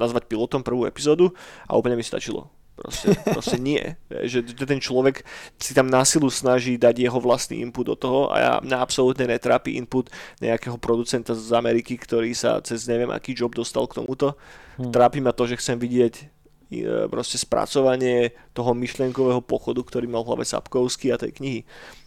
[0.00, 1.36] nazvať pilotom prvú epizódu
[1.68, 2.48] a úplne mi stačilo.
[2.76, 3.82] Proste, proste nie.
[4.08, 5.20] Že ten človek
[5.60, 9.76] si tam násilu snaží dať jeho vlastný input do toho a ja, mňa absolútne netrápi
[9.76, 10.08] input
[10.40, 14.32] nejakého producenta z Ameriky, ktorý sa cez neviem aký job dostal k tomuto.
[14.80, 14.88] Hmm.
[14.88, 16.40] Trápi ma to, že chcem vidieť
[16.70, 21.60] E, proste spracovanie toho myšlienkového pochodu, ktorý mal v hlave Sapkovský a tej knihy.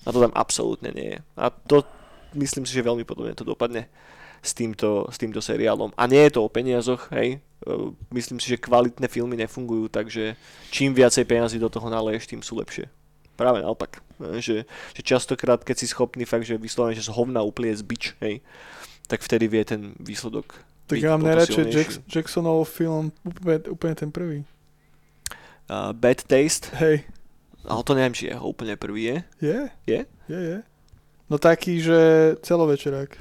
[0.07, 1.19] A to tam absolútne nie je.
[1.35, 1.83] A to
[2.39, 3.91] myslím si, že veľmi podobne to dopadne
[4.43, 5.95] s týmto, s týmto seriálom.
[5.95, 7.39] A nie je to o peniazoch, hej.
[7.39, 7.73] E,
[8.11, 10.35] myslím si, že kvalitné filmy nefungujú, takže
[10.67, 12.91] čím viacej peniazy do toho naleješ, tým sú lepšie.
[13.39, 14.03] Práve naopak.
[14.19, 18.19] E, že, že častokrát, keď si schopný fakt, že vyslovene, že z hovna z bič,
[18.19, 18.43] hej,
[19.07, 24.11] tak vtedy vie ten výsledok tak ja mám najradšej Jack- Jacksonov film úplne, úplne ten
[24.11, 24.43] prvý
[25.69, 26.71] uh, Bad Taste.
[26.79, 27.07] Hej.
[27.63, 29.17] Ale to neviem, či je úplne prvý je.
[29.39, 29.59] Je?
[29.87, 29.99] Je?
[30.27, 30.57] Je, je.
[31.31, 31.99] No taký, že
[32.43, 33.15] celovečerák.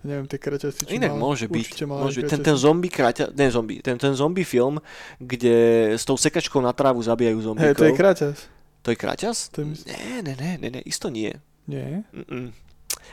[0.00, 1.84] Neviem, tie kraťasy, čo Inak mal, môže byť.
[1.84, 2.30] Môže byť.
[2.32, 4.80] Ten, ten zombie kraťa, ne zombie, ten, ten zombie film,
[5.20, 7.68] kde s tou sekačkou na trávu zabijajú zombíkov.
[7.68, 8.36] Hej, to je kraťas.
[8.80, 9.36] To je kraťas?
[9.52, 9.66] To je...
[9.84, 11.36] Nie, ne, ne, ne, ne, isto nie.
[11.68, 12.00] Nie?
[12.16, 12.48] Mm-mm.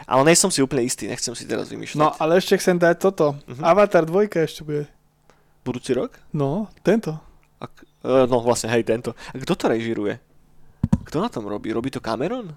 [0.07, 1.99] Ale nie som si úplne istý, nechcem si teraz vymýšľať.
[1.99, 3.35] No, ale ešte chcem dať toto.
[3.35, 3.63] Uh-huh.
[3.67, 4.88] Avatar 2 ešte bude.
[5.67, 6.15] Budúci rok?
[6.31, 7.19] No, tento.
[7.59, 9.11] Ak, E, no vlastne, hej, tento.
[9.11, 10.15] A kto to režiruje?
[11.11, 11.73] Kto na tom robí?
[11.75, 12.55] Robí to Cameron?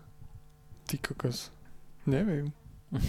[0.87, 1.51] Ty kokos.
[2.07, 2.55] Neviem.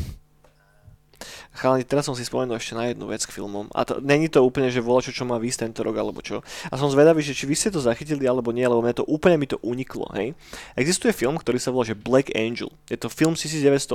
[1.55, 3.69] Chalani, teraz som si spomenul ešte na jednu vec k filmom.
[3.71, 6.41] A to, není to úplne, že vola čo, čo má výsť tento rok, alebo čo.
[6.69, 9.37] A som zvedavý, že či vy ste to zachytili, alebo nie, lebo mne to úplne
[9.37, 10.33] mi to uniklo, hej.
[10.75, 12.71] Existuje film, ktorý sa volá, že Black Angel.
[12.89, 13.93] Je to film 1980.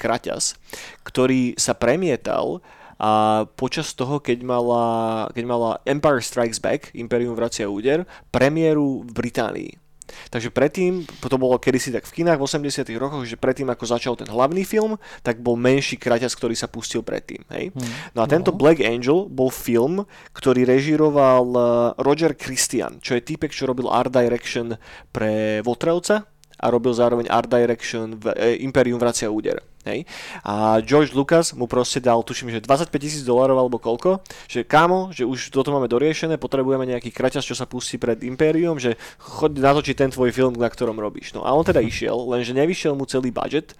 [0.00, 0.56] Kraťas,
[1.04, 2.64] ktorý sa premietal
[2.94, 4.84] a počas toho, keď mala,
[5.34, 9.83] keď mala Empire Strikes Back, Imperium vracia úder, premiéru v Británii.
[10.30, 14.14] Takže predtým, to bolo kedysi tak v kinách v 80 rokoch, že predtým ako začal
[14.14, 17.42] ten hlavný film, tak bol menší kraťas, ktorý sa pustil predtým.
[17.52, 17.70] Hej?
[17.74, 17.92] Hmm.
[18.16, 18.58] No a tento no.
[18.58, 20.04] Black Angel bol film,
[20.34, 21.62] ktorý režíroval eh,
[22.02, 24.76] Roger Christian, čo je týpek, čo robil art direction
[25.10, 26.26] pre Votrelca,
[26.60, 29.60] a robil zároveň art direction v e, Imperium vracia úder.
[29.84, 30.08] Hej.
[30.40, 35.12] A George Lucas mu proste dal, tuším, že 25 tisíc dolárov alebo koľko, že kámo,
[35.12, 39.60] že už toto máme doriešené, potrebujeme nejaký kraťas, čo sa pustí pred Imperium, že choď
[39.60, 41.36] natočiť ten tvoj film, na ktorom robíš.
[41.36, 43.76] No a on teda išiel, lenže nevyšiel mu celý budget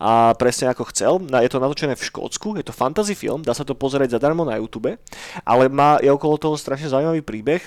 [0.00, 1.20] a presne ako chcel.
[1.28, 4.56] Je to natočené v Škótsku, je to fantasy film, dá sa to pozrieť zadarmo na
[4.56, 4.96] YouTube,
[5.44, 7.60] ale má, je okolo toho strašne zaujímavý príbeh,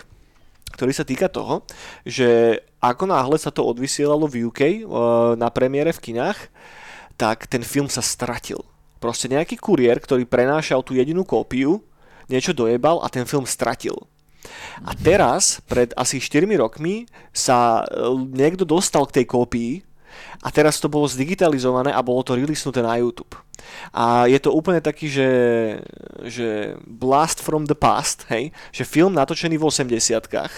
[0.74, 1.62] ktorý sa týka toho,
[2.04, 6.50] že ako náhle sa to odvysielalo v UK uh, na premiére v kinách,
[7.18, 8.61] tak ten film sa stratil.
[9.01, 11.82] Proste nejaký kuriér, ktorý prenášal tú jedinú kópiu,
[12.30, 13.97] niečo dojebal a ten film stratil.
[14.86, 19.74] A teraz, pred asi 4 rokmi, sa uh, niekto dostal k tej kópii
[20.41, 23.34] a teraz to bolo zdigitalizované a bolo to releasnuté na YouTube.
[23.91, 25.30] A je to úplne taký, že,
[26.26, 30.53] že blast from the past, hej, že film natočený v 80-kách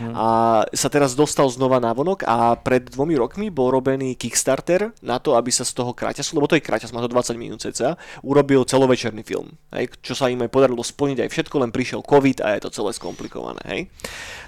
[0.00, 0.14] hmm.
[0.14, 0.28] a
[0.70, 5.34] sa teraz dostal znova na vonok a pred dvomi rokmi bol robený Kickstarter na to,
[5.34, 8.64] aby sa z toho kraťasu, lebo to je kraťas, má to 20 minút ceca, urobil
[8.64, 12.56] celovečerný film, hej, čo sa im aj podarilo splniť aj všetko, len prišiel COVID a
[12.56, 13.80] je to celé skomplikované, hej.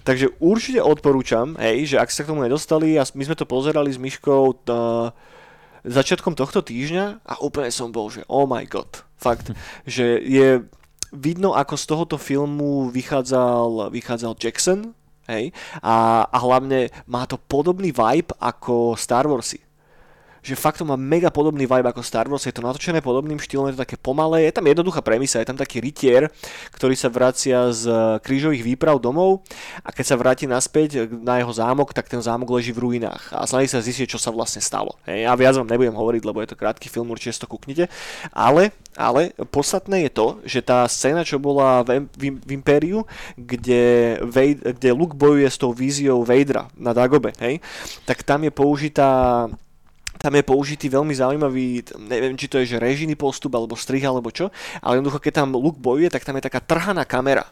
[0.07, 3.93] Takže určite odporúčam, hej, že ak sa k tomu nedostali, a my sme to pozerali
[3.93, 5.13] s Myškou, uh,
[5.89, 9.53] začiatkom tohto týždňa a úplne som bol, že oh my god, fakt,
[9.89, 10.65] že je
[11.13, 14.93] vidno, ako z tohoto filmu vychádzal, vychádzal Jackson,
[15.29, 19.68] hej, a, a hlavne má to podobný vibe ako Star Warsy
[20.49, 23.69] že fakt to má mega podobný vibe ako Star Wars, je to natočené podobným štýlom,
[23.69, 26.33] je to také pomalé, je tam jednoduchá premisa, je tam taký rytier,
[26.73, 27.85] ktorý sa vracia z
[28.25, 29.45] krížových výprav domov
[29.85, 33.45] a keď sa vráti naspäť na jeho zámok, tak ten zámok leží v ruinách a
[33.45, 34.97] snaží sa zistiť, čo sa vlastne stalo.
[35.05, 37.93] Ja viac vám nebudem hovoriť, lebo je to krátky film, určite si to kúknite,
[38.33, 43.05] ale, ale podstatné je to, že tá scéna, čo bola v, v, v Impériu,
[43.37, 44.17] kde,
[44.65, 47.61] kde Luke bojuje s tou víziou Vadera na Dagobe, hej,
[48.09, 49.45] tak tam je použitá
[50.19, 54.29] tam je použitý veľmi zaujímavý, neviem, či to je že režijný postup, alebo strih, alebo
[54.35, 54.51] čo,
[54.83, 57.47] ale jednoducho, keď tam Luke bojuje, tak tam je taká trhaná kamera.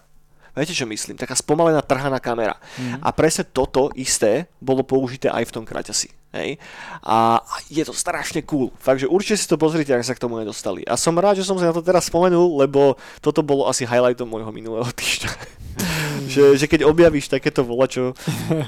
[0.57, 1.21] Viete, čo myslím?
[1.21, 2.57] Taká spomalená trhaná kamera.
[2.81, 3.05] Mm.
[3.05, 6.09] A presne toto isté bolo použité aj v tom kraťasi.
[6.33, 6.57] Hej?
[7.05, 8.73] A je to strašne cool.
[8.81, 10.81] Takže určite si to pozrite, ak sa k tomu nedostali.
[10.89, 14.33] A som rád, že som sa na to teraz spomenul, lebo toto bolo asi highlightom
[14.33, 15.29] môjho minulého týždňa.
[15.37, 16.25] Mm.
[16.33, 18.17] že, že keď objavíš takéto volačo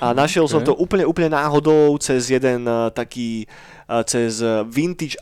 [0.04, 3.48] a našiel som to úplne, úplne náhodou cez jeden uh, taký
[4.04, 5.16] cez Vintage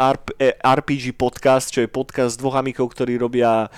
[0.63, 3.71] RPG podcast, čo je podcast dvoch amikov, ktorí robia,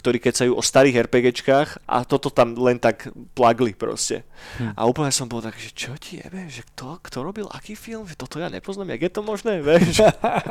[0.00, 4.24] ktorí kecajú o starých RPGčkách a toto tam len tak plagli proste.
[4.56, 4.72] Hm.
[4.76, 8.08] A úplne som bol tak, že čo ti jebe, že kto, kto robil aký film,
[8.08, 10.00] že toto ja nepoznám, jak je to možné, vieš?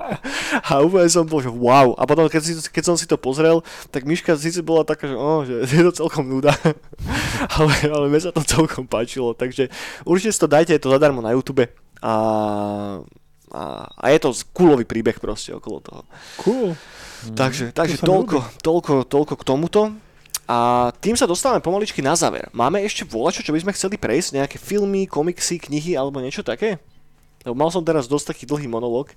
[0.70, 1.98] a úplne som bol, že wow.
[1.98, 5.16] A potom, keď, si, keď som si to pozrel, tak Miška síce bola taká, že,
[5.18, 6.54] oh, že je to celkom nuda,
[7.58, 9.70] ale, ale mne sa to celkom páčilo, takže
[10.06, 11.66] určite si to dajte, je to zadarmo na YouTube
[12.06, 12.16] a,
[13.50, 16.02] a, a je to coolový príbeh proste okolo toho.
[16.46, 16.78] Cool.
[17.34, 19.82] Takže, mm, takže toľko, toľko, toľko k tomuto.
[20.46, 22.46] A tým sa dostávame pomaličky na záver.
[22.54, 24.38] Máme ešte volačo, čo by sme chceli prejsť?
[24.38, 26.78] Nejaké filmy, komiksy, knihy alebo niečo také?
[27.42, 29.10] Lebo mal som teraz dosť taký dlhý monolog.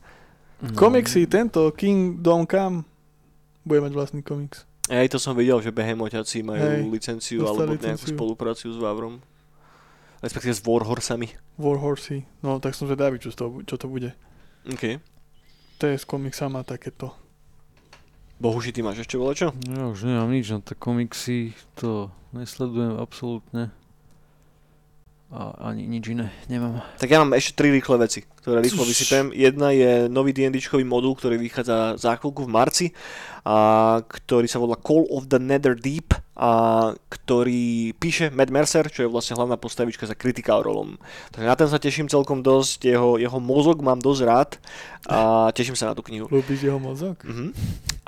[0.64, 0.72] No.
[0.72, 2.88] Komiksy, tento Kingdom Come
[3.68, 4.64] bude mať vlastný komiks.
[4.88, 7.92] Ej, to som videl, že Behemoťaci majú Hej, licenciu alebo licenciu.
[7.92, 9.20] nejakú spolupráciu s Vavrom
[10.22, 11.28] respektíve s Warhorsami.
[11.58, 14.14] Warhorsy, no tak som zvedavý, čo to, čo to bude.
[14.66, 14.98] OK.
[15.78, 17.14] To je s komiksama takéto.
[18.38, 19.50] Bohuži, ty máš ešte čo?
[19.66, 23.74] Ja už nemám nič na tie komiksy, to nesledujem absolútne.
[25.28, 26.80] A ani nič iné nemám.
[26.96, 29.28] Tak ja mám ešte tri rýchle veci, ktoré rýchlo vysypem.
[29.36, 32.86] Jedna je nový D&Dčkový modul, ktorý vychádza za chvíľku v marci,
[33.44, 36.50] a, ktorý sa volá Call of the Nether Deep a
[37.12, 40.96] ktorý píše Matt Mercer, čo je vlastne hlavná postavička za Critical Rolom.
[41.28, 44.50] Takže na ten sa teším celkom dosť, jeho, jeho mozog mám dosť rád
[45.12, 45.18] a
[45.60, 46.24] teším sa na tú knihu.
[46.32, 47.20] Ľúbiš jeho mozog?
[47.20, 47.52] Uh-huh.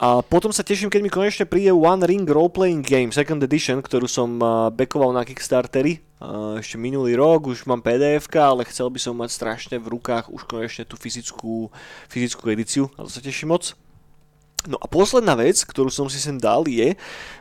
[0.00, 4.08] A potom sa teším, keď mi konečne príde One Ring Roleplaying Game Second Edition, ktorú
[4.08, 6.09] som uh, backoval na Kickstarteri uh,
[6.60, 10.44] ešte minulý rok, už mám pdf ale chcel by som mať strašne v rukách už
[10.44, 11.72] konečne tú fyzickú,
[12.12, 13.72] fyzickú edíciu a to sa teším moc.
[14.68, 16.92] No a posledná vec, ktorú som si sem dal je,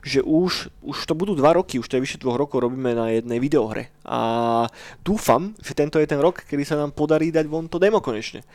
[0.07, 3.11] že už, už to budú dva roky, už to je vyše dvoch rokov robíme na
[3.11, 3.91] jednej videohre.
[4.07, 4.71] A
[5.03, 8.47] dúfam, že tento je ten rok, kedy sa nám podarí dať von to demo konečne.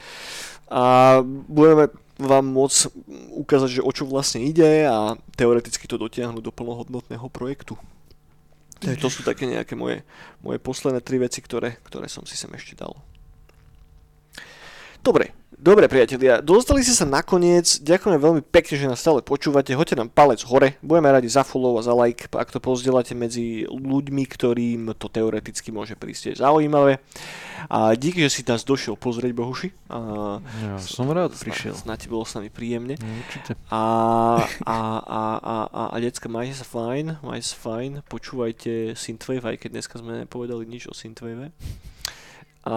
[0.73, 2.89] A budeme vám môcť
[3.37, 7.77] ukázať, že o čo vlastne ide a teoreticky to dotiahnuť do plnohodnotného projektu.
[8.85, 10.05] To sú také nejaké moje,
[10.45, 12.93] moje posledné tri veci, ktoré, ktoré som si sem ešte dal.
[15.05, 19.97] Dobre, Dobre priatelia, dostali ste sa nakoniec, ďakujem veľmi pekne, že nás stále počúvate, hoďte
[19.97, 24.29] nám palec hore, budeme radi za follow a za like, ak to pozdielate medzi ľuďmi,
[24.29, 27.01] ktorým to teoreticky môže prísť zaujímavé.
[27.73, 29.73] A díky, že si nás došiel pozrieť, Bohuši.
[29.89, 29.99] A
[30.45, 31.73] ja som rád prišiel.
[31.73, 33.01] Snad ti bolo s nami príjemne.
[33.01, 33.57] No, určite.
[33.73, 33.81] A,
[34.69, 39.65] a, a, a, a, a decka, majte sa fajn, majte sa fajn, počúvajte Synthwave, aj
[39.65, 41.57] keď dneska sme nepovedali nič o Synthwave.
[42.69, 42.77] A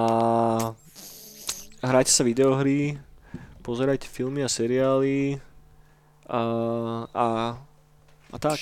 [1.84, 2.98] hrajte sa videohry,
[3.62, 5.38] pozerajte filmy a seriály
[6.30, 6.42] a,
[7.12, 7.28] a,
[8.32, 8.60] a tak.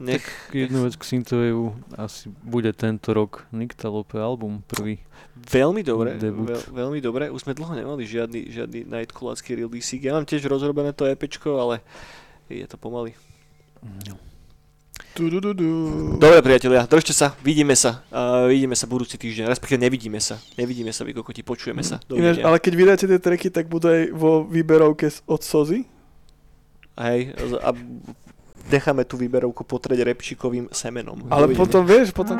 [0.00, 0.24] Nech...
[0.24, 5.04] Tak jednu vec k Synthwaveu asi bude tento rok Nyctalope album prvý.
[5.36, 7.28] Veľmi dobre, veľ, veľmi dobre.
[7.28, 9.92] Už sme dlho nemali žiadny, žiadny Nightcrawlerský release.
[10.00, 11.84] Ja mám tiež rozrobené to EPčko, ale
[12.48, 13.12] je to pomaly.
[14.08, 14.29] No.
[16.16, 20.92] Dobre priatelia, držte sa, vidíme sa, uh, vidíme sa budúci týždeň, respektíve nevidíme sa, nevidíme
[20.94, 22.00] sa, vy kokoti, počujeme sa.
[22.08, 25.84] Ináč, ale keď vydáte tie treky, tak budú aj vo výberovke od Sozy?
[27.00, 27.32] Hej,
[27.64, 27.72] a
[28.70, 31.26] necháme tú výberovku potreť repčikovým semenom.
[31.32, 31.60] Ale Dovidíme.
[31.64, 32.36] potom vieš, potom...